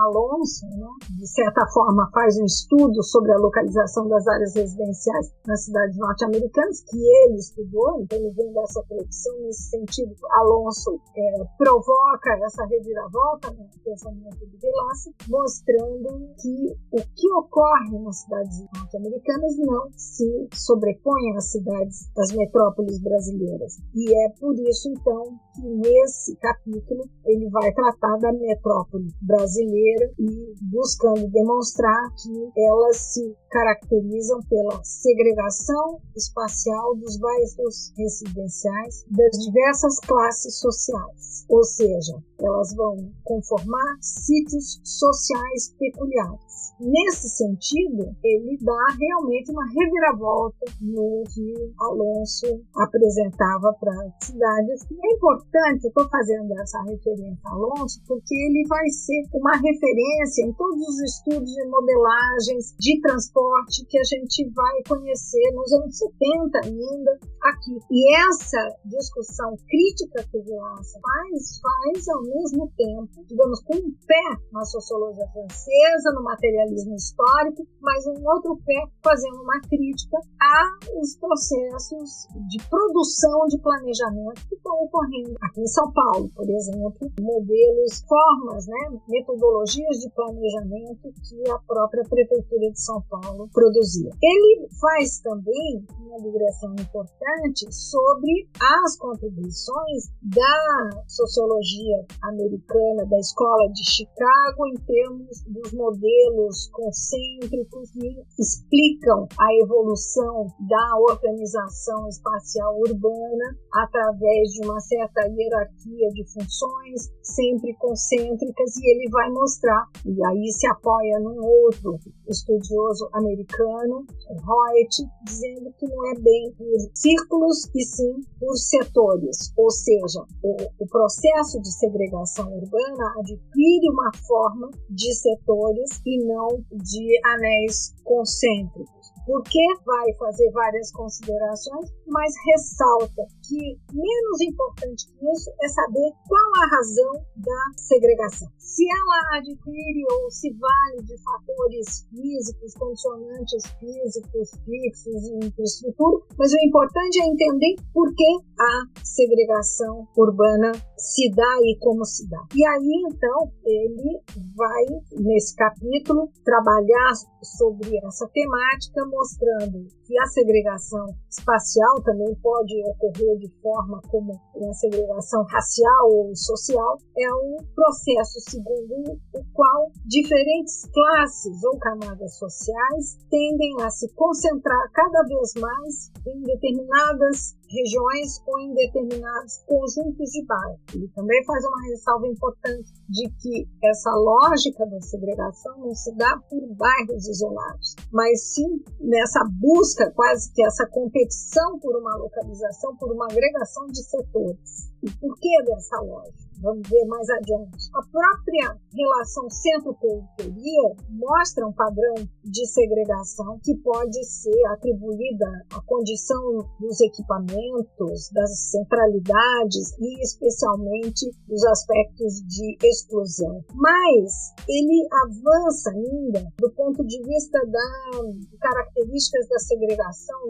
Alonso 0.04 0.49
né, 0.62 0.86
de 1.18 1.26
certa 1.26 1.66
forma, 1.72 2.10
faz 2.12 2.36
um 2.38 2.44
estudo 2.44 3.02
sobre 3.02 3.32
a 3.32 3.38
localização 3.38 4.08
das 4.08 4.26
áreas 4.26 4.54
residenciais 4.54 5.32
nas 5.46 5.64
cidades 5.64 5.96
norte-americanas, 5.96 6.82
que 6.82 6.96
ele 6.96 7.36
estudou, 7.36 8.00
então 8.00 8.18
ele 8.18 8.30
vem 8.32 8.52
dessa 8.52 8.82
predicção 8.88 9.32
nesse 9.42 9.70
sentido. 9.70 10.14
Alonso 10.30 11.00
é, 11.16 11.44
provoca 11.58 12.30
essa 12.44 12.64
reviravolta 12.66 13.50
no 13.50 13.68
pensamento 13.84 14.46
de 14.46 14.56
Velasco, 14.58 15.14
mostrando 15.28 16.08
que 16.40 16.76
o 16.92 17.02
que 17.14 17.32
ocorre 17.32 17.98
nas 18.00 18.20
cidades 18.22 18.60
norte-americanas 18.74 19.56
não 19.58 19.90
se 19.96 20.48
sobrepõe 20.54 21.36
às 21.36 21.50
cidades 21.50 22.10
das 22.14 22.32
metrópoles 22.32 23.00
brasileiras. 23.00 23.78
E 23.94 24.14
é 24.24 24.28
por 24.38 24.54
isso, 24.54 24.88
então, 24.90 25.22
que 25.54 25.62
nesse 25.62 26.36
capítulo 26.36 27.04
ele 27.24 27.48
vai 27.50 27.72
tratar 27.72 28.16
da 28.18 28.32
metrópole 28.32 29.08
brasileira 29.22 30.10
e 30.18 30.39
buscando 30.62 31.28
demonstrar 31.28 32.14
que 32.14 32.60
elas 32.60 32.96
se 32.96 33.36
caracterizam 33.50 34.40
pela 34.48 34.82
segregação 34.84 36.00
espacial 36.16 36.96
dos 36.96 37.18
bairros 37.18 37.92
residenciais 37.96 39.04
das 39.10 39.38
diversas 39.44 39.98
classes 40.00 40.58
sociais, 40.58 41.44
ou 41.48 41.64
seja, 41.64 42.14
elas 42.40 42.74
vão 42.74 42.96
conformar 43.24 43.96
sítios 44.00 44.80
sociais 44.84 45.74
peculiares. 45.78 46.50
Nesse 46.80 47.28
sentido, 47.28 48.16
ele 48.24 48.56
dá 48.62 48.96
realmente 48.98 49.50
uma 49.52 49.66
reviravolta 49.68 50.64
no 50.80 51.24
que 51.28 51.74
Alonso 51.78 52.46
apresentava 52.74 53.74
para 53.78 53.92
as 53.92 54.26
cidades. 54.26 54.86
É 54.90 55.14
importante, 55.14 55.84
eu 55.84 55.88
estou 55.88 56.08
fazendo 56.08 56.58
essa 56.58 56.80
referência 56.82 57.38
a 57.44 57.52
Alonso, 57.52 58.00
porque 58.06 58.34
ele 58.34 58.66
vai 58.66 58.88
ser 58.88 59.28
uma 59.34 59.52
referência 59.52 60.19
em 60.20 60.52
todos 60.52 60.76
os 60.76 61.00
estudos 61.00 61.56
e 61.56 61.66
modelagens 61.66 62.76
de 62.78 63.00
transporte 63.00 63.86
que 63.88 63.98
a 63.98 64.04
gente 64.04 64.50
vai 64.52 64.76
conhecer 64.86 65.50
nos 65.54 65.72
anos 65.72 65.96
70 65.96 66.58
ainda 66.64 67.18
aqui. 67.42 67.78
E 67.90 68.16
essa 68.28 68.60
discussão 68.84 69.56
crítica 69.66 70.22
que 70.30 70.38
o 70.38 70.44
Vilaça 70.44 71.00
faz, 71.00 71.60
faz 71.60 72.08
ao 72.08 72.22
mesmo 72.22 72.70
tempo, 72.76 73.24
digamos, 73.26 73.62
com 73.64 73.76
um 73.76 73.90
pé 74.06 74.36
na 74.52 74.64
sociologia 74.64 75.26
francesa, 75.32 76.12
no 76.14 76.22
materialismo 76.22 76.94
histórico, 76.94 77.66
mas 77.80 78.06
um 78.06 78.20
outro 78.28 78.60
pé 78.66 78.84
fazendo 79.02 79.40
uma 79.40 79.60
crítica 79.62 80.18
aos 80.40 81.16
processos 81.16 82.28
de 82.48 82.62
produção 82.68 83.46
de 83.48 83.58
planejamento 83.58 84.46
que 84.48 84.54
estão 84.54 84.74
ocorrendo 84.84 85.36
aqui 85.42 85.60
em 85.60 85.66
São 85.66 85.90
Paulo, 85.92 86.28
por 86.34 86.48
exemplo, 86.48 87.10
modelos, 87.20 88.04
formas, 88.06 88.66
né, 88.66 88.98
metodologias 89.08 89.98
de 89.98 90.09
planejamento 90.10 91.12
que 91.28 91.50
a 91.50 91.58
própria 91.66 92.04
Prefeitura 92.04 92.70
de 92.70 92.80
São 92.80 93.02
Paulo 93.08 93.48
produzia. 93.52 94.10
Ele 94.22 94.68
faz 94.80 95.20
também 95.20 95.84
uma 96.00 96.18
digressão 96.18 96.72
importante 96.74 97.66
sobre 97.70 98.48
as 98.82 98.96
contribuições 98.96 100.10
da 100.22 101.04
sociologia 101.08 102.04
americana, 102.22 103.06
da 103.06 103.18
escola 103.18 103.70
de 103.72 103.84
Chicago, 103.90 104.66
em 104.68 104.76
termos 104.86 105.42
dos 105.46 105.72
modelos 105.72 106.68
concêntricos 106.72 107.90
que 107.92 108.22
explicam 108.38 109.28
a 109.38 109.54
evolução 109.62 110.46
da 110.68 110.98
organização 110.98 112.08
espacial 112.08 112.78
urbana 112.78 113.56
através 113.72 114.50
de 114.52 114.64
uma 114.64 114.80
certa 114.80 115.22
hierarquia 115.26 116.08
de 116.12 116.24
funções, 116.32 117.10
sempre 117.22 117.74
concêntricas, 117.74 118.76
e 118.76 118.90
ele 118.90 119.10
vai 119.10 119.30
mostrar, 119.30 119.86
e 120.04 120.24
aí 120.26 120.50
se 120.52 120.66
apoia 120.66 121.18
num 121.20 121.44
outro 121.44 121.98
estudioso 122.28 123.08
americano, 123.12 124.06
Hoyt, 124.30 125.04
dizendo 125.24 125.72
que 125.78 125.86
não 125.86 126.10
é 126.10 126.14
bem 126.20 126.52
por 126.56 126.76
círculos 126.94 127.68
e 127.74 127.84
sim 127.84 128.20
por 128.38 128.56
setores, 128.56 129.52
ou 129.56 129.70
seja, 129.70 130.24
o, 130.42 130.56
o 130.78 130.86
processo 130.88 131.60
de 131.60 131.72
segregação 131.72 132.46
urbana 132.52 133.14
adquire 133.18 133.90
uma 133.90 134.10
forma 134.26 134.70
de 134.88 135.12
setores 135.14 136.00
e 136.06 136.24
não 136.24 136.48
de 136.72 137.20
anéis 137.24 137.94
concêntricos 138.04 138.99
porque 139.26 139.60
vai 139.84 140.06
fazer 140.18 140.50
várias 140.52 140.90
considerações, 140.92 141.90
mas 142.06 142.32
ressalta 142.46 143.22
que 143.46 143.78
menos 143.92 144.40
importante 144.40 145.06
que 145.06 145.30
isso 145.32 145.50
é 145.62 145.68
saber 145.68 146.10
qual 146.28 146.50
a 146.62 146.76
razão 146.76 147.12
da 147.36 147.60
segregação. 147.76 148.48
Se 148.58 148.84
ela 148.88 149.38
adquire 149.38 150.04
ou 150.12 150.30
se 150.30 150.50
vale 150.54 151.02
de 151.04 151.16
fatores 151.22 152.06
físicos, 152.08 152.74
condicionantes 152.74 153.62
físicos, 153.78 154.50
fixos 154.64 155.28
e 155.28 155.46
infraestrutura, 155.46 156.24
mas 156.38 156.52
o 156.52 156.66
importante 156.66 157.20
é 157.20 157.26
entender 157.26 157.76
por 157.92 158.14
que 158.14 158.38
a 158.58 159.04
segregação 159.04 160.06
urbana 160.16 160.72
se 160.96 161.30
dá 161.34 161.58
e 161.62 161.76
como 161.80 162.04
se 162.04 162.28
dá. 162.28 162.38
E 162.54 162.64
aí, 162.64 163.02
então, 163.10 163.50
ele 163.64 164.20
vai, 164.54 164.84
nesse 165.18 165.54
capítulo, 165.56 166.30
trabalhar 166.44 167.12
sobre 167.42 167.96
essa 168.06 168.28
temática, 168.28 169.04
mostrando 169.10 169.86
que 170.10 170.18
a 170.18 170.26
segregação 170.26 171.06
espacial 171.30 172.02
também 172.02 172.34
pode 172.42 172.74
ocorrer 172.82 173.38
de 173.38 173.48
forma 173.62 174.02
como 174.10 174.32
uma 174.56 174.74
segregação 174.74 175.44
racial 175.44 176.10
ou 176.10 176.34
social, 176.34 176.98
é 177.16 177.32
um 177.32 177.56
processo 177.76 178.40
segundo 178.50 179.16
o 179.32 179.44
qual 179.52 179.92
diferentes 180.04 180.84
classes 180.92 181.62
ou 181.62 181.78
camadas 181.78 182.36
sociais 182.38 183.18
tendem 183.30 183.82
a 183.82 183.90
se 183.90 184.12
concentrar 184.14 184.90
cada 184.92 185.22
vez 185.28 185.54
mais 185.54 186.10
em 186.26 186.42
determinadas 186.42 187.54
regiões 187.70 188.42
ou 188.46 188.58
em 188.58 188.74
determinados 188.74 189.58
conjuntos 189.66 190.30
de 190.30 190.44
bairros. 190.44 190.80
Ele 190.94 191.08
também 191.14 191.44
faz 191.44 191.64
uma 191.64 191.82
ressalva 191.88 192.26
importante 192.26 192.92
de 193.08 193.30
que 193.38 193.68
essa 193.84 194.10
lógica 194.10 194.84
da 194.86 195.00
segregação 195.00 195.78
não 195.78 195.94
se 195.94 196.12
dá 196.16 196.36
por 196.48 196.60
bairros 196.74 197.28
isolados, 197.28 197.94
mas 198.12 198.54
sim 198.54 198.82
nessa 199.00 199.40
busca, 199.60 199.99
quase 200.10 200.52
que 200.52 200.64
essa 200.64 200.86
competição 200.86 201.78
por 201.80 201.96
uma 201.96 202.16
localização, 202.16 202.96
por 202.96 203.10
uma 203.12 203.26
agregação 203.26 203.86
de 203.86 204.02
setores. 204.04 204.92
E 205.02 205.10
por 205.10 205.36
que 205.38 205.62
dessa 205.64 206.00
lógica? 206.00 206.49
Vamos 206.60 206.88
ver 206.88 207.04
mais 207.06 207.28
adiante. 207.30 207.90
A 207.94 208.02
própria 208.10 208.76
relação 208.94 209.48
centro-periferia 209.50 210.94
mostra 211.10 211.66
um 211.66 211.72
padrão 211.72 212.14
de 212.44 212.66
segregação 212.66 213.58
que 213.62 213.76
pode 213.78 214.24
ser 214.24 214.66
atribuída 214.72 215.46
à 215.74 215.80
condição 215.82 216.58
dos 216.78 217.00
equipamentos, 217.00 218.30
das 218.32 218.70
centralidades 218.70 219.92
e 219.98 220.22
especialmente 220.22 221.30
dos 221.48 221.64
aspectos 221.66 222.42
de 222.46 222.76
exclusão. 222.82 223.64
Mas 223.74 224.54
ele 224.68 225.06
avança 225.24 225.90
ainda 225.90 226.46
do 226.58 226.70
ponto 226.72 227.04
de 227.04 227.22
vista 227.22 227.58
das 227.66 228.58
características 228.60 229.48
da 229.48 229.58
segregação, 229.58 230.40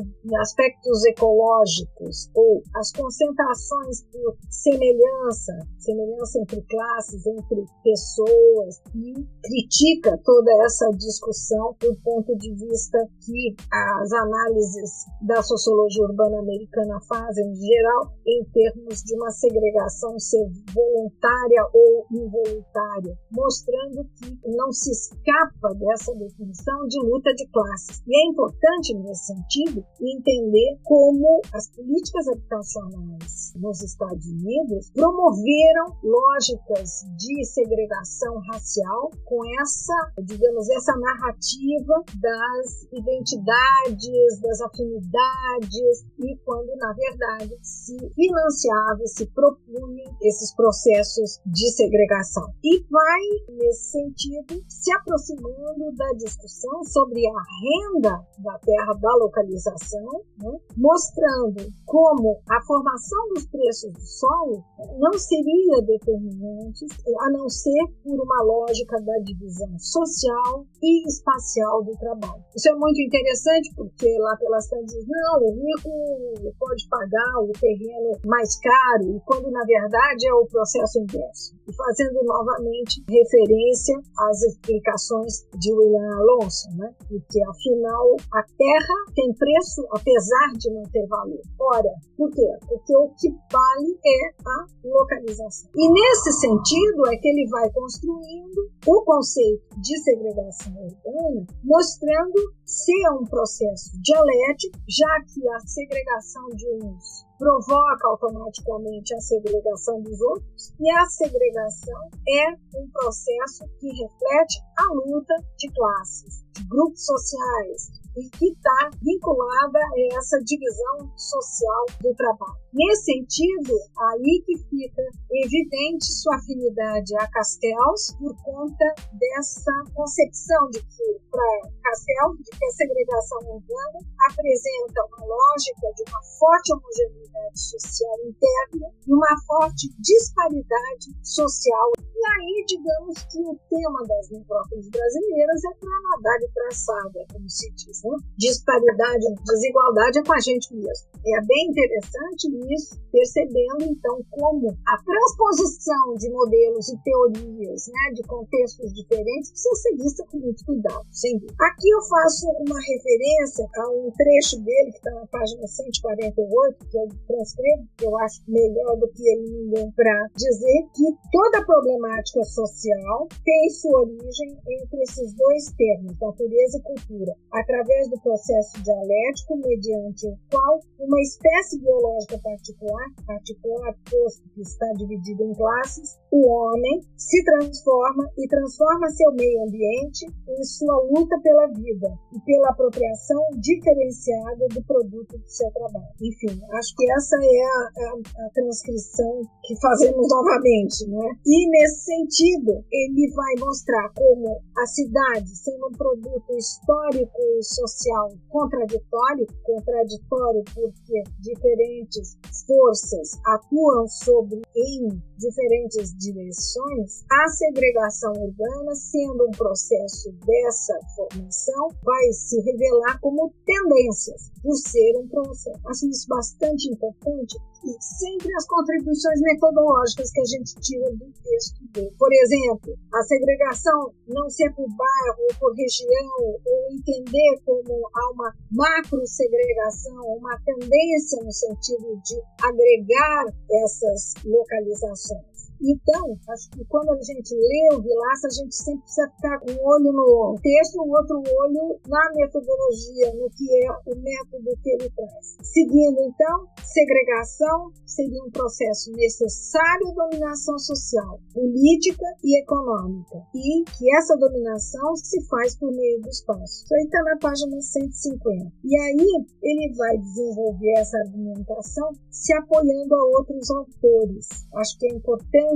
aspectos 0.40 1.04
ecológicos 1.06 2.30
ou 2.34 2.62
as 2.75 2.92
concentrações 2.92 4.02
por 4.12 4.36
semelhança 4.49 5.52
semelhança 6.00 6.41
entre 6.41 6.63
classes, 6.63 7.26
entre 7.26 7.65
pessoas, 7.82 8.80
e 8.95 9.13
critica 9.43 10.19
toda 10.25 10.50
essa 10.65 10.91
discussão 10.97 11.76
do 11.80 11.95
ponto 12.02 12.36
de 12.36 12.54
vista 12.54 12.99
que 13.25 13.54
as 13.73 14.13
análises 14.13 14.91
da 15.23 15.43
sociologia 15.43 16.04
urbana 16.04 16.41
americana 16.41 16.99
fazem, 17.08 17.50
em 17.50 17.54
geral, 17.54 18.13
em 18.26 18.45
termos 18.52 19.02
de 19.02 19.15
uma 19.17 19.30
segregação 19.30 20.19
ser 20.19 20.47
voluntária 20.73 21.63
ou 21.75 22.06
involuntária, 22.10 23.17
mostrando 23.32 24.04
que 24.17 24.39
não 24.49 24.73
se 24.73 24.91
escapa 24.91 25.75
dessa 25.75 26.15
definição 26.15 26.86
de 26.89 27.00
luta 27.00 27.34
de 27.34 27.47
classes. 27.49 28.02
E 28.06 28.17
é 28.17 28.30
importante, 28.30 28.95
nesse 28.95 29.26
sentido, 29.26 29.84
entender 30.00 30.78
como 30.84 31.41
as 31.52 31.69
políticas 31.71 32.28
habitacionais 32.28 33.52
nos 33.56 33.82
Estados 33.82 34.26
Unidos 34.26 34.91
promoveram 34.95 35.89
lógicas 36.02 37.04
de 37.16 37.44
segregação 37.44 38.40
racial 38.52 39.10
com 39.24 39.40
essa, 39.60 39.94
digamos, 40.22 40.68
essa 40.70 40.92
narrativa 40.96 41.94
das 42.20 42.82
identidades, 42.92 44.40
das 44.40 44.60
afinidades 44.60 46.04
e 46.18 46.36
quando 46.44 46.74
na 46.76 46.92
verdade 46.92 47.58
se 47.62 47.96
financiava 48.14 49.02
e 49.02 49.08
se 49.08 49.26
propunha 49.26 50.04
esses 50.22 50.54
processos 50.54 51.40
de 51.46 51.70
segregação. 51.70 52.44
E 52.62 52.84
vai 52.90 53.20
nesse 53.48 53.90
sentido 53.90 54.62
se 54.68 54.92
aproximando 54.92 55.94
da 55.96 56.12
discussão 56.16 56.84
sobre 56.84 57.26
a 57.26 57.42
renda 57.62 58.26
da 58.38 58.58
terra 58.58 58.94
da 58.94 59.14
localização, 59.16 60.24
né? 60.42 60.58
mostrando 60.76 61.66
como 61.84 62.40
a 62.48 62.60
formação 62.62 63.28
dos 63.34 63.46
preços 63.46 63.92
do 63.92 64.00
solo 64.00 64.64
não 64.98 65.12
seria 65.18 65.79
determinantes, 65.82 66.90
a 67.21 67.30
não 67.30 67.49
ser 67.49 67.84
por 68.02 68.21
uma 68.21 68.43
lógica 68.43 69.00
da 69.00 69.19
divisão 69.23 69.78
social 69.78 70.66
e 70.82 71.06
espacial 71.06 71.82
do 71.84 71.93
trabalho. 71.99 72.43
Isso 72.54 72.69
é 72.69 72.75
muito 72.75 73.00
interessante 73.00 73.71
porque 73.76 74.08
lá 74.19 74.36
pelas 74.36 74.69
tantas 74.69 74.90
diz, 74.93 75.06
não, 75.06 75.43
o 75.43 75.54
rico 75.54 76.54
pode 76.58 76.88
pagar 76.88 77.43
o 77.43 77.52
terreno 77.52 78.19
mais 78.25 78.58
caro, 78.60 79.16
e 79.16 79.21
quando 79.26 79.50
na 79.50 79.64
verdade 79.64 80.26
é 80.26 80.34
o 80.34 80.47
processo 80.47 80.99
inverso. 81.00 81.54
Fazendo 81.76 82.23
novamente 82.25 83.02
referência 83.09 83.97
às 84.19 84.43
explicações 84.43 85.47
de 85.59 85.73
William 85.73 86.17
Alonso, 86.17 86.69
né? 86.76 86.93
porque 87.09 87.41
afinal 87.45 88.17
a 88.33 88.43
terra 88.43 88.97
tem 89.15 89.33
preço 89.35 89.87
apesar 89.93 90.52
de 90.59 90.71
não 90.71 90.83
ter 90.85 91.06
valor. 91.06 91.41
Ora, 91.59 91.91
por 92.17 92.30
quê? 92.30 92.47
Porque 92.69 92.97
o 92.97 93.09
que 93.19 93.28
vale 93.52 93.99
é 94.04 94.28
a 94.47 94.67
localização. 94.85 95.71
E 95.75 95.93
nesse 95.93 96.33
sentido 96.41 97.06
é 97.09 97.17
que 97.17 97.28
ele 97.28 97.49
vai 97.50 97.71
construindo 97.71 98.71
o 98.87 99.02
conceito 99.04 99.80
de 99.80 99.99
segregação 100.02 100.73
urbana, 100.75 101.47
mostrando 101.65 102.52
ser 102.65 103.11
um 103.21 103.25
processo 103.25 103.91
dialético, 104.02 104.78
já 104.89 105.25
que 105.26 105.49
a 105.49 105.59
segregação 105.61 106.49
de 106.50 106.67
uns 106.85 107.29
provoca 107.40 108.06
automaticamente 108.06 109.14
a 109.14 109.20
segregação 109.20 110.02
dos 110.02 110.20
outros, 110.20 110.74
e 110.78 110.90
a 110.92 111.06
segregação 111.06 112.10
é 112.28 112.52
um 112.76 112.86
processo 112.92 113.64
que 113.80 113.88
reflete 113.88 114.60
a 114.76 114.92
luta 114.92 115.34
de 115.56 115.72
classes, 115.72 116.44
de 116.54 116.68
grupos 116.68 117.02
sociais, 117.02 117.88
e 118.18 118.28
que 118.36 118.52
está 118.52 118.90
vinculada 119.02 119.78
a 119.78 120.18
essa 120.18 120.38
divisão 120.44 121.16
social 121.16 121.86
do 122.02 122.14
trabalho. 122.14 122.60
Nesse 122.73 123.19
sentido, 123.19 123.75
aí 123.99 124.43
que 124.47 124.56
fica 124.71 125.02
evidente 125.43 126.06
sua 126.23 126.37
afinidade 126.37 127.17
a 127.19 127.26
Castells 127.26 128.15
por 128.17 128.30
conta 128.45 128.87
dessa 129.11 129.73
concepção 129.93 130.71
de 130.71 130.78
que, 130.78 131.19
para 131.30 131.71
Castells, 131.83 132.39
de 132.39 132.50
que 132.56 132.65
a 132.65 132.71
segregação 132.71 133.39
urbana 133.43 133.99
apresenta 134.30 135.02
uma 135.02 135.26
lógica 135.26 135.87
de 135.97 136.02
uma 136.11 136.23
forte 136.39 136.73
homogeneidade 136.73 137.59
social 137.59 138.17
interna 138.23 138.87
e 139.02 139.15
uma 139.15 139.35
forte 139.47 139.91
disparidade 139.99 141.11
social. 141.25 141.91
E 141.99 142.23
aí, 142.23 142.65
digamos 142.69 143.19
que 143.33 143.41
o 143.41 143.59
tema 143.67 143.99
das 144.06 144.30
metrópoles 144.30 144.89
brasileiras 144.91 145.65
é 145.65 145.75
para 145.75 145.97
nadar 146.06 146.39
e 146.39 146.52
traçada, 146.52 147.26
como 147.33 147.49
se 147.49 147.69
diz. 147.73 148.02
Né? 148.04 148.17
Disparidade, 148.39 149.26
desigualdade 149.43 150.19
é 150.19 150.23
com 150.23 150.35
a 150.35 150.41
gente 150.41 150.73
mesmo. 150.75 151.09
É 151.26 151.41
bem 151.45 151.67
interessante 151.71 152.59
isso, 152.68 152.99
percebendo 153.10 153.84
então 153.84 154.20
como 154.30 154.68
a 154.86 154.96
transposição 155.02 156.14
de 156.14 156.30
modelos 156.30 156.88
e 156.88 156.96
teorias, 157.02 157.86
né, 157.88 158.14
de 158.14 158.23
contextos 158.23 158.92
diferentes, 158.92 159.50
precisa 159.50 159.75
ser 159.76 159.96
vista 159.96 160.25
com 160.30 160.38
muito 160.38 160.64
cuidado, 160.64 161.06
sem 161.10 161.38
dúvida. 161.38 161.54
Aqui 161.60 161.88
eu 161.90 162.02
faço 162.02 162.46
uma 162.66 162.78
referência 162.80 163.66
a 163.76 163.90
um 163.90 164.10
trecho 164.16 164.60
dele 164.62 164.90
que 164.90 164.99
está 164.99 165.10
na 165.12 165.26
página 165.26 165.66
148, 165.66 166.86
que 166.90 166.99
eu 166.99 167.08
transcrevo, 167.26 167.88
que 167.96 168.06
eu 168.06 168.18
acho 168.18 168.42
melhor 168.49 168.96
do 168.99 169.08
que 169.12 169.28
ele 169.28 169.49
ninguém 169.50 169.90
para 169.92 170.26
dizer 170.36 170.86
que 170.94 171.04
toda 171.32 171.64
problemática 171.64 172.42
social 172.44 173.28
tem 173.44 173.70
sua 173.70 174.02
origem 174.02 174.58
entre 174.68 175.02
esses 175.02 175.34
dois 175.34 175.73
termos, 175.76 176.18
natureza 176.20 176.78
e 176.78 176.82
cultura, 176.82 177.34
através 177.52 178.08
do 178.08 178.20
processo 178.20 178.82
dialético 178.82 179.56
mediante 179.56 180.26
o 180.26 180.38
qual 180.50 180.80
uma 180.99 181.20
espécie 181.20 181.80
biológica 181.80 182.38
particular, 182.50 183.06
particular 183.26 183.95
posto 184.10 184.49
que 184.54 184.63
está 184.63 184.86
dividida 184.97 185.45
em 185.45 185.54
classes, 185.54 186.19
o 186.32 186.49
homem 186.49 187.00
se 187.17 187.43
transforma 187.45 188.28
e 188.39 188.49
transforma 188.49 189.10
seu 189.10 189.32
meio 189.32 189.63
ambiente 189.63 190.26
em 190.26 190.65
sua 190.65 190.99
luta 191.10 191.39
pela 191.43 191.67
vida 191.69 192.08
e 192.34 192.41
pela 192.45 192.71
apropriação 192.71 193.39
diferenciada 193.58 194.67
do 194.75 194.82
produto 194.84 195.39
do 195.39 195.49
seu 195.49 195.71
trabalho. 195.71 196.10
Enfim, 196.21 196.60
acho 196.73 196.95
que 196.97 197.10
essa 197.13 197.36
é 197.36 197.63
a, 197.63 197.91
a, 198.08 198.47
a 198.47 198.50
transcrição 198.50 199.43
que 199.65 199.78
fazemos 199.80 200.26
novamente, 200.28 201.06
né? 201.08 201.30
E 201.47 201.71
nesse 201.71 202.04
sentido, 202.04 202.84
ele 202.91 203.32
vai 203.34 203.54
mostrar 203.58 204.10
como 204.15 204.60
a 204.76 204.86
cidade, 204.86 205.49
sendo 205.56 205.89
um 205.89 205.93
produto 205.93 206.56
histórico 206.56 207.39
e 207.58 207.63
social 207.63 208.32
contraditório, 208.49 209.47
contraditório 209.63 210.65
porque 210.75 211.23
diferentes 211.39 212.39
forças 212.66 213.38
atuam 213.46 214.06
sobre 214.08 214.62
em 214.76 215.08
diferentes 215.38 216.14
direções, 216.16 217.24
a 217.30 217.48
segregação 217.48 218.32
urbana, 218.32 218.94
sendo 218.94 219.46
um 219.46 219.50
processo 219.50 220.30
dessa 220.46 220.98
formação, 221.16 221.88
vai 222.02 222.32
se 222.32 222.60
revelar 222.60 223.18
como 223.20 223.52
tendências, 223.64 224.50
por 224.62 224.76
ser 224.76 225.16
um 225.18 225.28
processo. 225.28 225.80
Acho 225.86 226.08
isso 226.08 226.28
bastante 226.28 226.88
importante 226.90 227.56
e 227.84 227.93
sempre 228.02 228.52
as 228.54 228.66
contribuições 228.66 229.40
metodológicas 229.40 230.30
que 230.32 230.40
a 230.40 230.45
gente 230.45 230.75
tira 230.80 231.10
do 231.16 231.32
texto 231.32 231.80
dele. 231.93 232.14
Por 232.19 232.32
exemplo, 232.32 232.95
a 233.14 233.23
segregação 233.23 234.12
não 234.28 234.49
ser 234.50 234.71
por 234.75 234.86
bairro 234.88 235.40
ou 235.49 235.54
por 235.58 235.75
região, 235.75 236.60
ou 236.64 236.93
entender 236.93 237.60
como 237.64 238.08
há 238.14 238.32
uma 238.32 238.52
macro 238.73 239.26
segregação, 239.26 240.23
uma 240.36 240.58
tendência 240.64 241.43
no 241.43 241.52
sentido 241.52 242.21
de 242.25 242.36
agregar 242.62 243.45
essas 243.84 244.34
localizações. 244.45 245.50
Então, 245.80 246.36
acho 246.52 246.71
que 246.71 246.84
quando 246.84 247.10
a 247.10 247.23
gente 247.23 247.54
lê 247.54 247.97
o 247.97 248.02
Vilaça, 248.02 248.47
a 248.47 248.54
gente 248.62 248.75
sempre 248.75 249.00
precisa 249.00 249.32
ficar 249.36 249.58
com 249.60 249.73
um 249.73 249.86
olho 249.86 250.12
no 250.12 250.54
texto 250.60 250.97
e 250.97 251.00
um 251.00 251.10
outro 251.10 251.36
olho 251.40 252.00
na 252.06 252.21
metodologia, 252.36 253.32
no 253.34 253.49
que 253.50 253.64
é 253.84 253.90
o 254.06 254.14
método 254.21 254.76
que 254.82 254.90
ele 254.90 255.10
traz. 255.10 255.56
Seguindo, 255.62 256.21
então, 256.21 256.69
segregação 256.84 257.93
seria 258.04 258.43
um 258.45 258.50
processo 258.50 259.10
necessário 259.12 260.08
à 260.08 260.28
dominação 260.28 260.78
social, 260.78 261.40
política 261.54 262.26
e 262.45 262.60
econômica, 262.60 263.40
e 263.54 263.84
que 263.97 264.16
essa 264.16 264.36
dominação 264.36 265.16
se 265.16 265.40
faz 265.49 265.76
por 265.76 265.90
meio 265.93 266.21
do 266.21 266.28
espaço. 266.28 266.84
Isso 266.84 266.95
aí 266.95 267.04
está 267.04 267.23
na 267.25 267.38
página 267.38 267.80
150. 267.80 268.73
E 268.84 268.99
aí 268.99 269.47
ele 269.62 269.95
vai 269.97 270.19
desenvolver 270.19 270.93
essa 270.99 271.16
argumentação 271.19 272.10
se 272.30 272.52
apoiando 272.54 273.14
a 273.14 273.25
outros 273.38 273.71
autores. 273.71 274.47
Acho 274.75 274.99
que 274.99 275.06
é 275.06 275.14
importante 275.14 275.70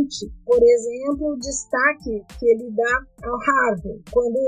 por 0.45 0.63
exemplo, 0.63 1.33
o 1.33 1.39
destaque 1.39 2.23
que 2.39 2.47
ele 2.47 2.71
dá 2.71 3.29
ao 3.29 3.37
Harvey, 3.37 4.03
quando 4.13 4.39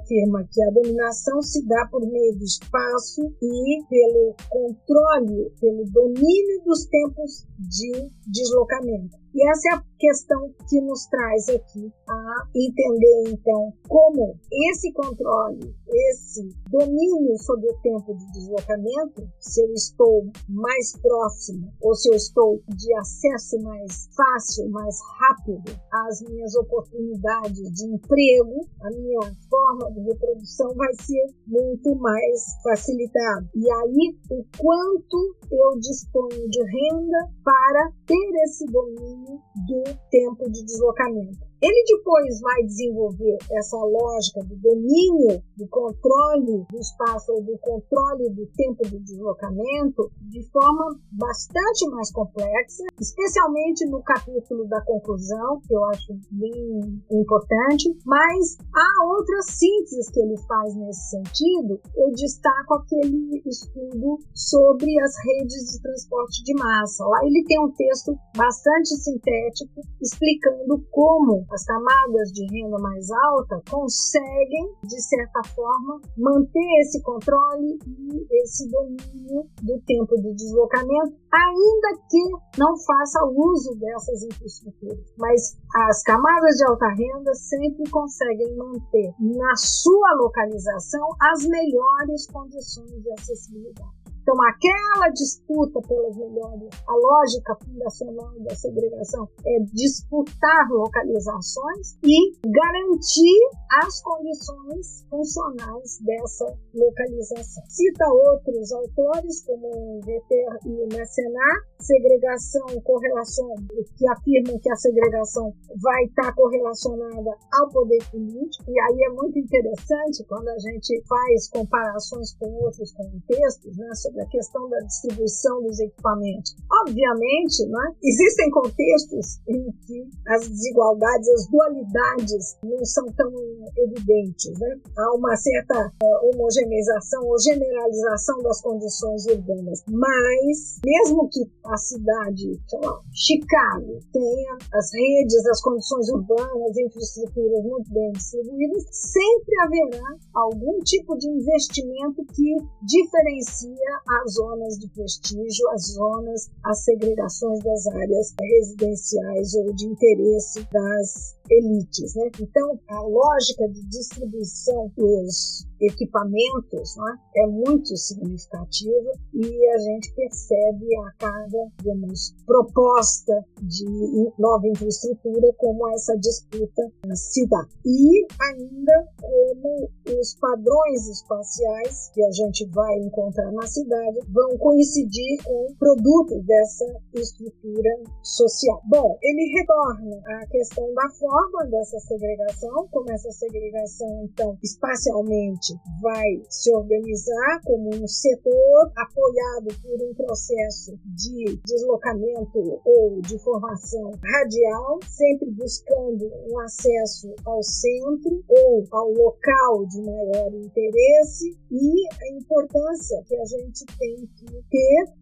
afirma 0.00 0.46
que 0.50 0.62
a 0.62 0.70
dominação 0.70 1.42
se 1.42 1.66
dá 1.66 1.88
por 1.90 2.00
meio 2.06 2.36
do 2.38 2.44
espaço 2.44 3.22
e 3.42 3.84
pelo 3.88 4.34
controle, 4.48 5.50
pelo 5.60 5.84
domínio 5.90 6.62
dos 6.64 6.86
tempos 6.86 7.46
de 7.58 8.10
deslocamento. 8.26 9.23
E 9.34 9.50
essa 9.50 9.68
é 9.68 9.74
a 9.74 9.84
questão 9.98 10.54
que 10.68 10.80
nos 10.80 11.06
traz 11.06 11.48
aqui 11.48 11.92
a 12.08 12.48
entender, 12.54 13.30
então, 13.30 13.72
como 13.88 14.38
esse 14.70 14.92
controle, 14.92 15.74
esse 15.88 16.48
domínio 16.70 17.36
sobre 17.38 17.66
o 17.68 17.80
tempo 17.80 18.14
de 18.14 18.32
deslocamento, 18.32 19.28
se 19.40 19.60
eu 19.64 19.72
estou 19.72 20.30
mais 20.48 20.96
próximo 20.98 21.68
ou 21.82 21.94
se 21.96 22.10
eu 22.10 22.14
estou 22.14 22.62
de 22.68 22.94
acesso 22.94 23.60
mais 23.62 24.08
fácil, 24.14 24.70
mais 24.70 24.96
rápido 25.18 25.80
às 25.90 26.22
minhas 26.22 26.54
oportunidades 26.54 27.72
de 27.72 27.86
emprego, 27.86 28.68
a 28.82 28.90
minha 28.90 29.20
forma 29.50 29.90
de 29.92 30.00
reprodução 30.00 30.74
vai 30.76 30.94
ser 30.94 31.26
muito 31.46 31.94
mais 31.96 32.40
facilitada. 32.62 33.48
E 33.54 33.68
aí, 33.68 34.16
o 34.30 34.44
quanto 34.58 35.36
eu 35.50 35.78
disponho 35.80 36.48
de 36.48 36.62
renda 36.62 37.30
para 37.42 37.90
ter 38.06 38.42
esse 38.44 38.64
domínio 38.66 39.23
do 39.24 39.84
tempo 40.10 40.50
de 40.50 40.64
deslocamento. 40.64 41.53
Ele 41.64 41.84
depois 41.96 42.40
vai 42.42 42.62
desenvolver 42.64 43.38
essa 43.52 43.78
lógica 43.78 44.40
do 44.44 44.54
domínio, 44.56 45.42
do 45.56 45.66
controle 45.68 46.66
do 46.70 46.78
espaço 46.78 47.32
ou 47.32 47.42
do 47.42 47.56
controle 47.56 48.28
do 48.34 48.46
tempo 48.54 48.84
de 48.84 48.98
deslocamento 48.98 50.12
de 50.28 50.42
forma 50.50 51.00
bastante 51.12 51.88
mais 51.88 52.12
complexa, 52.12 52.84
especialmente 53.00 53.86
no 53.86 54.02
capítulo 54.02 54.68
da 54.68 54.84
conclusão, 54.84 55.58
que 55.66 55.74
eu 55.74 55.82
acho 55.86 56.12
bem 56.32 57.00
importante, 57.10 57.96
mas 58.04 58.58
há 58.74 59.06
outras 59.06 59.46
sínteses 59.46 60.10
que 60.10 60.20
ele 60.20 60.36
faz 60.46 60.76
nesse 60.76 61.16
sentido. 61.16 61.80
Eu 61.96 62.12
destaco 62.12 62.74
aquele 62.74 63.40
estudo 63.46 64.18
sobre 64.34 65.00
as 65.00 65.14
redes 65.24 65.72
de 65.72 65.80
transporte 65.80 66.44
de 66.44 66.52
massa. 66.54 67.06
Lá 67.06 67.20
ele 67.24 67.42
tem 67.46 67.58
um 67.58 67.72
texto 67.72 68.14
bastante 68.36 68.88
sintético 68.96 69.80
explicando 70.02 70.84
como 70.90 71.46
as 71.54 71.64
camadas 71.64 72.32
de 72.32 72.44
renda 72.50 72.76
mais 72.78 73.08
alta 73.10 73.62
conseguem, 73.70 74.74
de 74.82 75.00
certa 75.00 75.40
forma, 75.54 76.00
manter 76.18 76.80
esse 76.80 77.00
controle 77.02 77.78
e 77.86 78.42
esse 78.42 78.68
domínio 78.68 79.48
do 79.62 79.80
tempo 79.86 80.16
de 80.16 80.34
deslocamento, 80.34 81.14
ainda 81.32 82.00
que 82.10 82.58
não 82.58 82.76
faça 82.76 83.24
uso 83.24 83.78
dessas 83.78 84.22
infraestruturas. 84.24 85.14
Mas 85.18 85.56
as 85.88 86.02
camadas 86.02 86.56
de 86.56 86.64
alta 86.64 86.88
renda 86.88 87.34
sempre 87.34 87.88
conseguem 87.90 88.56
manter 88.56 89.12
na 89.20 89.54
sua 89.56 90.14
localização 90.16 91.08
as 91.20 91.46
melhores 91.46 92.26
condições 92.26 93.02
de 93.02 93.12
acessibilidade. 93.12 94.03
Então, 94.24 94.36
aquela 94.40 95.10
disputa 95.10 95.82
pelas 95.86 96.16
melhores, 96.16 96.70
a 96.88 96.94
lógica 96.96 97.54
fundacional 97.62 98.32
da 98.40 98.54
segregação 98.56 99.28
é 99.44 99.60
disputar 99.74 100.66
localizações 100.70 101.98
e 102.02 102.32
garantir 102.48 103.38
as 103.84 104.00
condições 104.00 105.04
funcionais 105.10 105.98
dessa 106.00 106.56
localização. 106.72 107.62
Cita 107.68 108.06
outros 108.08 108.72
autores, 108.72 109.44
como 109.44 110.00
Vetter 110.00 110.58
e 110.64 110.96
Massenar, 110.96 111.56
segregação 111.80 112.64
correlação, 112.82 113.54
que 113.98 114.08
afirmam 114.08 114.58
que 114.58 114.70
a 114.70 114.76
segregação 114.76 115.52
vai 115.82 116.04
estar 116.04 116.34
correlacionada 116.34 117.36
ao 117.60 117.68
poder 117.68 118.02
político, 118.10 118.64
e 118.70 118.80
aí 118.80 119.04
é 119.04 119.10
muito 119.10 119.38
interessante 119.38 120.24
quando 120.26 120.48
a 120.48 120.58
gente 120.58 121.02
faz 121.06 121.48
comparações 121.50 122.34
com 122.38 122.50
outros 122.64 122.90
contextos, 122.92 123.76
né, 123.76 123.94
sobre 124.14 124.22
a 124.22 124.26
questão 124.26 124.68
da 124.68 124.78
distribuição 124.80 125.62
dos 125.62 125.80
equipamentos. 125.80 126.54
Obviamente, 126.82 127.66
né, 127.66 127.94
existem 128.02 128.50
contextos 128.50 129.40
em 129.48 129.72
que 129.84 130.08
as 130.28 130.48
desigualdades, 130.48 131.28
as 131.28 131.46
dualidades 131.48 132.56
não 132.62 132.84
são 132.84 133.04
tão 133.16 133.32
evidentes. 133.76 134.58
Né? 134.58 134.76
Há 134.96 135.16
uma 135.16 135.34
certa 135.36 135.74
uh, 135.86 136.30
homogeneização 136.30 137.26
ou 137.26 137.38
generalização 137.40 138.38
das 138.42 138.60
condições 138.60 139.26
urbanas. 139.26 139.82
Mas, 139.88 140.80
mesmo 140.84 141.28
que 141.28 141.40
a 141.66 141.76
cidade, 141.76 142.60
sei 142.68 142.80
lá, 142.80 143.00
Chicago, 143.12 143.98
tenha 144.12 144.58
as 144.72 144.90
redes, 144.92 145.46
as 145.46 145.60
condições 145.60 146.08
urbanas, 146.10 146.76
infraestruturas 146.76 147.64
muito 147.64 147.92
bem 147.92 148.12
distribuídas, 148.12 148.84
sempre 148.90 149.54
haverá 149.62 150.16
algum 150.34 150.78
tipo 150.80 151.16
de 151.16 151.28
investimento 151.28 152.24
que 152.34 152.56
diferencia 152.82 154.03
as 154.06 154.34
zonas 154.34 154.78
de 154.78 154.88
prestígio, 154.88 155.68
as 155.70 155.92
zonas, 155.92 156.50
as 156.64 156.84
segregações 156.84 157.60
das 157.60 157.86
áreas 157.86 158.34
residenciais 158.38 159.54
ou 159.54 159.72
de 159.72 159.86
interesse 159.86 160.66
das 160.72 161.36
elites. 161.50 162.14
Né? 162.14 162.30
Então, 162.40 162.78
a 162.88 163.00
lógica 163.00 163.68
de 163.68 163.82
distribuição 163.88 164.90
dos 164.96 165.66
equipamentos 165.86 166.96
né, 166.96 167.16
é 167.36 167.46
muito 167.46 167.96
significativa 167.96 169.10
e 169.34 169.68
a 169.68 169.78
gente 169.78 170.14
percebe 170.14 170.86
a 170.96 171.12
cada 171.18 171.64
digamos, 171.78 172.34
proposta 172.46 173.32
de 173.62 174.32
nova 174.38 174.66
infraestrutura 174.66 175.52
como 175.58 175.88
essa 175.90 176.16
disputa 176.18 176.82
se 177.14 177.46
dá. 177.48 177.66
E 177.84 178.26
ainda 178.40 179.08
como 179.20 179.90
os 180.20 180.34
padrões 180.36 181.08
espaciais 181.08 182.10
que 182.12 182.22
a 182.24 182.30
gente 182.30 182.66
vai 182.70 182.94
encontrar 182.98 183.50
na 183.52 183.66
cidade 183.66 184.20
vão 184.28 184.56
coincidir 184.58 185.42
com 185.44 185.74
produtos 185.78 186.44
dessa 186.44 186.84
estrutura 187.14 187.90
social. 188.22 188.80
Bom, 188.88 189.18
ele 189.22 189.58
retorna 189.58 190.16
à 190.40 190.46
questão 190.46 190.92
da 190.94 191.08
forma 191.10 191.66
dessa 191.70 191.98
segregação, 192.00 192.88
como 192.90 193.10
essa 193.10 193.30
segregação, 193.30 194.24
então, 194.24 194.56
espacialmente 194.62 195.73
vai 196.00 196.42
se 196.48 196.74
organizar 196.74 197.60
como 197.64 197.90
um 197.94 198.06
setor 198.06 198.92
apoiado 198.96 199.68
por 199.82 200.02
um 200.02 200.14
processo 200.14 200.98
de 201.04 201.60
deslocamento 201.66 202.80
ou 202.84 203.20
de 203.20 203.38
formação 203.38 204.10
radial, 204.22 204.98
sempre 205.08 205.50
buscando 205.52 206.30
um 206.50 206.58
acesso 206.60 207.34
ao 207.44 207.62
centro 207.62 208.42
ou 208.48 208.84
ao 208.90 209.10
local 209.12 209.86
de 209.86 210.02
maior 210.02 210.54
interesse 210.54 211.56
e 211.70 212.04
a 212.22 212.36
importância 212.36 213.22
que 213.26 213.36
a 213.36 213.44
gente 213.44 213.84
tem 213.98 214.16
que 214.36 214.46
ter 214.70 215.12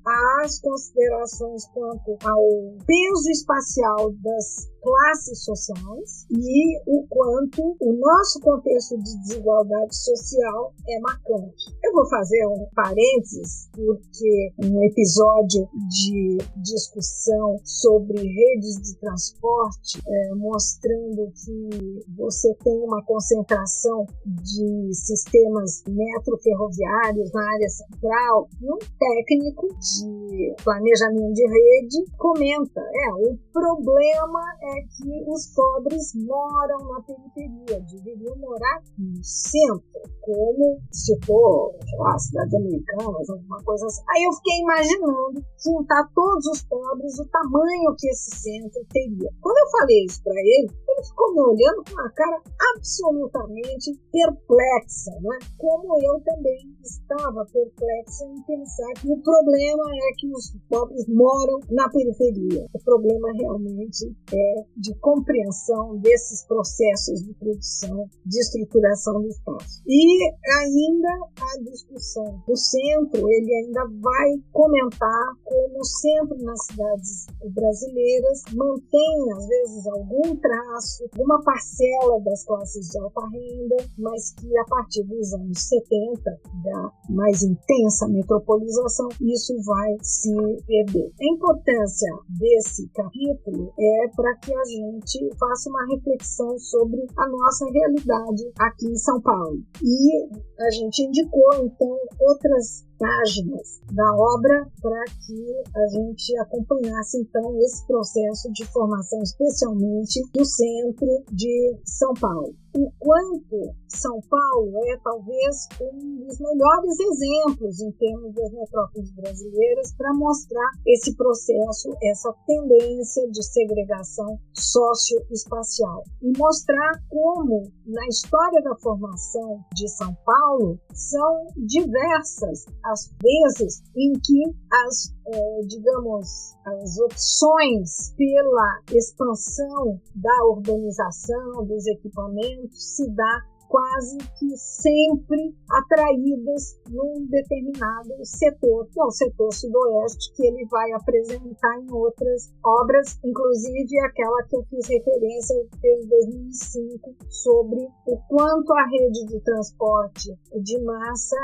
as 0.43 0.61
considerações 0.61 1.67
quanto 1.73 2.17
ao 2.25 2.45
peso 2.87 3.31
espacial 3.31 4.12
das 4.23 4.72
classes 4.83 5.45
sociais 5.45 6.27
e 6.31 6.79
o 6.87 7.07
quanto 7.09 7.77
o 7.81 7.92
nosso 7.92 8.40
contexto 8.40 8.99
de 8.99 9.16
desigualdade 9.23 9.95
social 9.95 10.75
é 10.88 10.99
marcante. 11.01 11.73
Eu 11.85 11.92
vou 11.92 12.09
fazer 12.09 12.47
um 12.47 12.66
parênteses, 12.75 13.68
porque 13.73 14.53
um 14.59 14.83
episódio 14.85 15.68
de 15.88 16.38
discussão 16.57 17.57
sobre 17.64 18.18
redes 18.18 18.77
de 18.83 18.97
transporte, 18.99 20.03
é, 20.07 20.35
mostrando 20.35 21.33
que 21.33 22.01
você 22.16 22.53
tem 22.64 22.77
uma 22.81 23.03
concentração 23.05 24.07
de 24.27 24.95
sistemas 24.95 25.85
metroferroviários 25.88 27.33
na 27.33 27.53
área 27.53 27.68
central, 27.68 28.49
um 28.62 28.79
técnico 28.99 29.68
de 29.68 30.55
planejamento 30.64 31.33
de 31.33 31.47
rede 31.47 32.11
comenta: 32.18 32.81
é, 32.81 33.12
o 33.12 33.38
problema 33.53 34.40
é 34.62 34.72
é 34.73 34.81
que 34.83 35.31
os 35.31 35.47
pobres 35.55 36.13
moram 36.27 36.79
na 36.89 37.01
periferia, 37.03 37.81
deveriam 37.91 38.37
morar 38.37 38.83
no 38.99 39.23
centro, 39.23 40.03
como 40.21 40.79
for, 41.27 41.75
sei 41.85 41.99
lá, 41.99 42.19
cidades 42.19 42.55
americanas, 42.55 43.31
alguma 43.31 43.63
coisa 43.65 43.87
assim. 43.87 44.03
Aí 44.11 44.25
eu 44.25 44.33
fiquei 44.33 44.59
imaginando 44.61 45.45
juntar 45.63 46.09
todos 46.15 46.47
os 46.47 46.63
pobres, 46.65 47.19
o 47.19 47.29
tamanho 47.29 47.95
que 47.99 48.09
esse 48.09 48.31
centro 48.37 48.81
teria. 48.93 49.31
Quando 49.41 49.59
eu 49.59 49.71
falei 49.71 50.05
isso 50.05 50.23
para 50.23 50.41
ele, 50.41 50.71
ele 50.71 51.07
ficou 51.07 51.35
me 51.35 51.41
olhando 51.41 51.85
com 51.85 51.93
uma 51.93 52.11
cara 52.13 52.43
absolutamente 52.75 53.93
perplexa, 54.11 55.11
né? 55.21 55.39
Como 55.59 55.97
eu 56.03 56.21
também 56.21 56.73
estava 56.83 57.45
perplexa 57.47 58.25
em 58.27 58.43
pensar 58.43 58.93
que 59.01 59.11
o 59.11 59.23
problema 59.23 59.85
é 59.91 60.15
que 60.19 60.29
os 60.31 60.53
pobres 60.69 61.07
moram 61.09 61.61
na 61.71 61.89
periferia. 61.89 62.67
O 62.75 62.79
problema 62.85 63.33
realmente 63.39 64.15
é 64.33 64.62
de 64.77 64.94
compreensão 64.98 65.96
desses 65.98 66.44
processos 66.46 67.22
de 67.22 67.35
produção, 67.35 68.09
de 68.25 68.38
estruturação 68.38 69.20
do 69.20 69.29
espaço. 69.29 69.83
E 69.87 70.33
ainda 70.59 71.09
a 71.40 71.62
discussão 71.70 72.42
do 72.46 72.57
centro, 72.57 73.29
ele 73.29 73.55
ainda 73.55 73.85
vai 74.01 74.31
comentar 74.53 75.35
como 75.44 75.81
o 75.81 75.85
centro 75.85 76.37
nas 76.42 76.64
cidades 76.66 77.27
brasileiras 77.55 78.42
mantém, 78.55 79.33
às 79.37 79.46
vezes, 79.46 79.87
algum 79.87 80.37
traço, 80.37 81.09
uma 81.18 81.42
parcela 81.42 82.20
das 82.25 82.44
classes 82.44 82.88
de 82.88 82.98
alta 82.98 83.20
renda, 83.29 83.77
mas 83.98 84.33
que 84.33 84.59
a 84.59 84.64
partir 84.64 85.03
dos 85.05 85.33
anos 85.35 85.59
70, 85.59 86.22
da 86.64 86.92
mais 87.11 87.42
intensa 87.42 88.09
metropolização, 88.09 89.09
isso 89.20 89.55
vai 89.64 89.96
se 90.03 90.33
perder. 90.66 91.12
A 91.20 91.35
importância 91.35 92.09
desse 92.29 92.88
capítulo 92.88 93.72
é 93.79 94.09
para 94.14 94.37
que 94.37 94.52
a 94.55 94.65
gente 94.65 95.29
faça 95.38 95.71
uma 95.71 95.87
reflexão 95.87 96.59
sobre 96.59 97.01
a 97.17 97.29
nossa 97.29 97.67
realidade 97.67 98.43
aqui 98.59 98.87
em 98.87 98.97
São 98.97 99.21
Paulo. 99.21 99.59
E 99.83 100.29
a 100.61 100.71
gente 100.71 101.03
indicou, 101.03 101.55
então, 101.55 101.97
outras 102.21 102.85
páginas 103.03 103.81
da 103.91 104.15
obra 104.15 104.71
para 104.81 105.05
que 105.27 105.62
a 105.75 105.87
gente 105.88 106.38
acompanhasse 106.38 107.19
então 107.19 107.59
esse 107.59 107.85
processo 107.87 108.53
de 108.53 108.65
formação, 108.67 109.19
especialmente 109.23 110.23
no 110.37 110.45
centro 110.45 111.09
de 111.33 111.77
São 111.85 112.15
Paulo. 112.15 112.55
O 112.75 112.91
quanto 112.99 113.75
São 113.87 114.19
Paulo 114.31 114.73
é 114.87 114.97
talvez 115.05 115.69
um 115.79 116.25
dos 116.25 116.38
melhores 116.41 116.99
exemplos 117.01 117.81
em 117.81 117.93
termos 117.93 118.35
das 118.35 118.51
metrópoles 118.51 119.11
brasileiras 119.12 119.93
para 119.93 120.15
mostrar 120.15 120.71
esse 120.87 121.15
processo, 121.15 121.91
essa 122.03 122.35
tendência 122.47 123.31
de 123.31 123.43
segregação 123.45 124.38
socioespacial. 124.55 126.03
E 126.23 126.38
mostrar 126.38 126.93
como 127.11 127.71
na 127.85 128.07
história 128.07 128.62
da 128.62 128.75
formação 128.77 129.62
de 129.75 129.87
São 129.88 130.17
Paulo 130.25 130.79
são 130.95 131.47
diversas 131.57 132.65
as 132.85 132.91
vezes 133.20 133.83
em 133.96 134.12
que 134.12 134.42
as, 134.87 135.14
eh, 135.26 135.61
digamos, 135.66 136.55
as 136.64 136.98
opções 136.98 138.14
pela 138.16 138.81
expansão 138.92 140.00
da 140.14 140.44
urbanização, 140.46 141.64
dos 141.66 141.87
equipamentos 141.87 142.96
se 142.96 143.09
dá 143.11 143.52
quase 143.73 144.19
que 144.39 144.55
sempre 144.59 145.57
atraídas 145.71 146.77
num 146.91 147.25
determinado 147.25 148.13
setor, 148.23 148.87
que 148.93 149.01
é 149.01 149.05
o 149.05 149.11
setor 149.11 149.51
sudoeste, 149.51 150.31
que 150.37 150.47
ele 150.47 150.67
vai 150.67 150.93
apresentar 150.93 151.81
em 151.81 151.91
outras 151.91 152.53
obras, 152.63 153.19
inclusive 153.25 153.99
aquela 154.01 154.43
que 154.43 154.57
eu 154.57 154.63
fiz 154.65 154.87
referência 154.87 155.57
desde 155.81 156.07
2005 156.07 157.17
sobre 157.31 157.89
o 158.07 158.19
quanto 158.29 158.75
a 158.75 158.87
rede 158.91 159.25
de 159.25 159.41
transporte 159.41 160.29
de 160.63 160.79
massa 160.83 161.37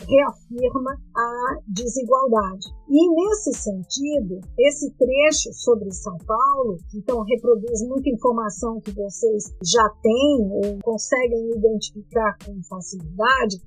reafirma 0.00 0.98
a 1.14 1.60
desigualdade. 1.68 2.66
E 2.90 3.08
nesse 3.14 3.52
sentido, 3.52 4.40
esse 4.58 4.90
trecho 4.96 5.52
sobre 5.52 5.92
São 5.92 6.16
Paulo, 6.26 6.78
então 6.92 7.22
reproduz 7.22 7.86
muita 7.86 8.08
informação 8.10 8.80
que 8.80 8.90
vocês 8.92 9.44
já 9.62 9.88
têm 10.02 10.50
ou 10.50 10.78
conseguem 10.82 11.50
identificar 11.68 12.36
com 12.44 12.62
facilidade, 12.62 13.60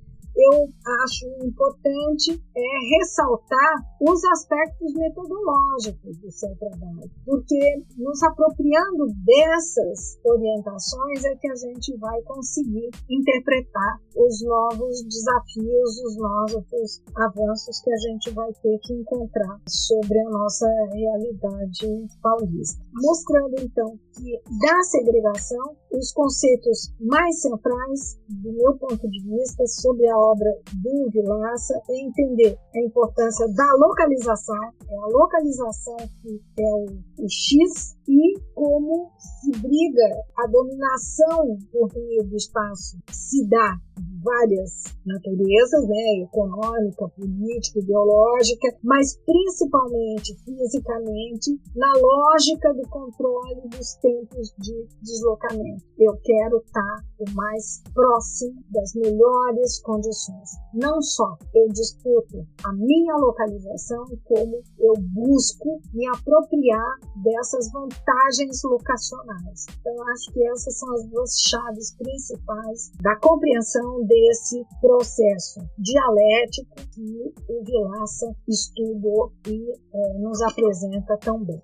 eu 0.50 0.68
acho 1.04 1.26
importante 1.46 2.32
é, 2.32 2.96
ressaltar 2.96 3.74
os 4.00 4.24
aspectos 4.24 4.92
metodológicos 4.94 6.16
do 6.18 6.30
seu 6.30 6.54
trabalho, 6.56 7.10
porque 7.24 7.84
nos 7.96 8.22
apropriando 8.22 9.06
dessas 9.24 10.18
orientações 10.24 11.24
é 11.24 11.36
que 11.36 11.48
a 11.48 11.54
gente 11.54 11.96
vai 11.98 12.20
conseguir 12.22 12.90
interpretar 13.08 14.00
os 14.16 14.42
novos 14.42 15.02
desafios, 15.04 15.98
os 16.04 16.16
novos 16.16 17.02
avanços 17.16 17.80
que 17.80 17.92
a 17.92 17.96
gente 17.96 18.30
vai 18.30 18.52
ter 18.54 18.78
que 18.82 18.94
encontrar 18.94 19.60
sobre 19.68 20.18
a 20.18 20.30
nossa 20.30 20.66
realidade 20.92 22.06
paulista. 22.22 22.82
Mostrando 22.94 23.54
então 23.60 23.98
que 24.14 24.42
da 24.66 24.82
segregação, 24.82 25.76
os 25.92 26.12
conceitos 26.12 26.92
mais 27.00 27.40
centrais, 27.40 28.18
do 28.28 28.52
meu 28.52 28.76
ponto 28.78 29.08
de 29.08 29.22
vista, 29.22 29.66
sobre 29.66 30.08
a 30.08 30.16
do 30.34 31.10
Vilaça 31.10 31.74
é 31.88 32.00
entender 32.00 32.58
a 32.74 32.80
importância 32.80 33.46
da 33.54 33.72
localização, 33.74 34.62
é 34.88 34.96
a 34.96 35.06
localização 35.06 35.96
que 36.22 36.40
é 36.58 36.74
o, 36.74 36.86
o 37.18 37.28
X, 37.28 37.96
e 38.08 38.38
como 38.54 39.10
se 39.18 39.50
briga 39.52 40.08
a 40.38 40.46
dominação 40.46 41.58
por 41.70 41.88
meio 41.94 42.24
do 42.24 42.36
espaço 42.36 42.98
se 43.10 43.48
dá 43.48 43.76
várias 44.22 44.84
naturezas, 45.04 45.88
né, 45.88 46.22
econômica, 46.24 47.08
política, 47.08 47.80
ideológica, 47.80 48.76
mas 48.82 49.18
principalmente 49.26 50.34
fisicamente 50.44 51.60
na 51.74 51.92
lógica 51.98 52.72
do 52.74 52.88
controle 52.88 53.68
dos 53.68 53.94
tempos 53.94 54.54
de 54.58 54.86
deslocamento. 55.02 55.84
Eu 55.98 56.16
quero 56.22 56.58
estar 56.58 57.04
o 57.18 57.30
mais 57.34 57.82
próximo 57.94 58.62
das 58.70 58.94
melhores 58.94 59.80
condições. 59.80 60.50
Não 60.74 61.00
só 61.00 61.36
eu 61.54 61.68
disputo 61.68 62.46
a 62.64 62.72
minha 62.72 63.16
localização, 63.16 64.04
como 64.24 64.62
eu 64.78 64.94
busco 64.98 65.80
me 65.92 66.06
apropriar 66.08 66.98
dessas 67.22 67.70
vantagens 67.72 68.62
locacionais. 68.64 69.66
Então, 69.80 69.94
acho 70.08 70.32
que 70.32 70.46
essas 70.48 70.78
são 70.78 70.92
as 70.94 71.06
duas 71.06 71.40
chaves 71.40 71.94
principais 71.96 72.90
da 73.00 73.16
compreensão 73.16 74.04
desse 74.12 74.62
processo 74.80 75.60
dialético 75.78 76.76
que 76.94 77.32
o 77.48 77.64
Vilaça 77.64 78.26
estudou 78.46 79.32
e 79.46 79.70
eh, 79.70 80.18
nos 80.18 80.42
apresenta 80.42 81.16
tão 81.16 81.42
bem. 81.42 81.62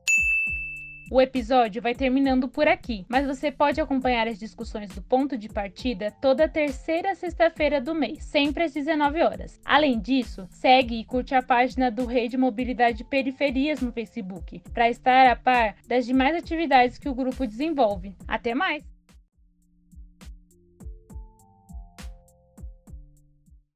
O 1.11 1.21
episódio 1.23 1.81
vai 1.81 1.95
terminando 1.95 2.49
por 2.49 2.69
aqui, 2.69 3.05
mas 3.09 3.27
você 3.27 3.51
pode 3.51 3.81
acompanhar 3.81 4.29
as 4.29 4.39
discussões 4.39 4.95
do 4.95 5.03
ponto 5.03 5.39
de 5.39 5.49
partida 5.49 6.11
toda 6.23 6.49
terceira 6.49 7.15
sexta-feira 7.15 7.81
do 7.81 7.95
mês, 7.95 8.25
sempre 8.25 8.65
às 8.65 8.73
19 8.75 9.23
horas. 9.23 9.59
Além 9.65 9.99
disso, 9.99 10.47
segue 10.51 11.01
e 11.01 11.05
curte 11.05 11.35
a 11.35 11.43
página 11.43 11.91
do 11.91 12.05
Rede 12.05 12.37
Mobilidade 12.37 13.05
Periferias 13.05 13.81
no 13.81 13.93
Facebook, 13.93 14.63
para 14.75 14.91
estar 14.91 15.27
a 15.27 15.37
par 15.37 15.77
das 15.87 16.05
demais 16.05 16.37
atividades 16.37 16.99
que 16.99 17.09
o 17.09 17.15
grupo 17.15 17.47
desenvolve. 17.47 18.15
Até 18.27 18.55
mais! 18.55 18.98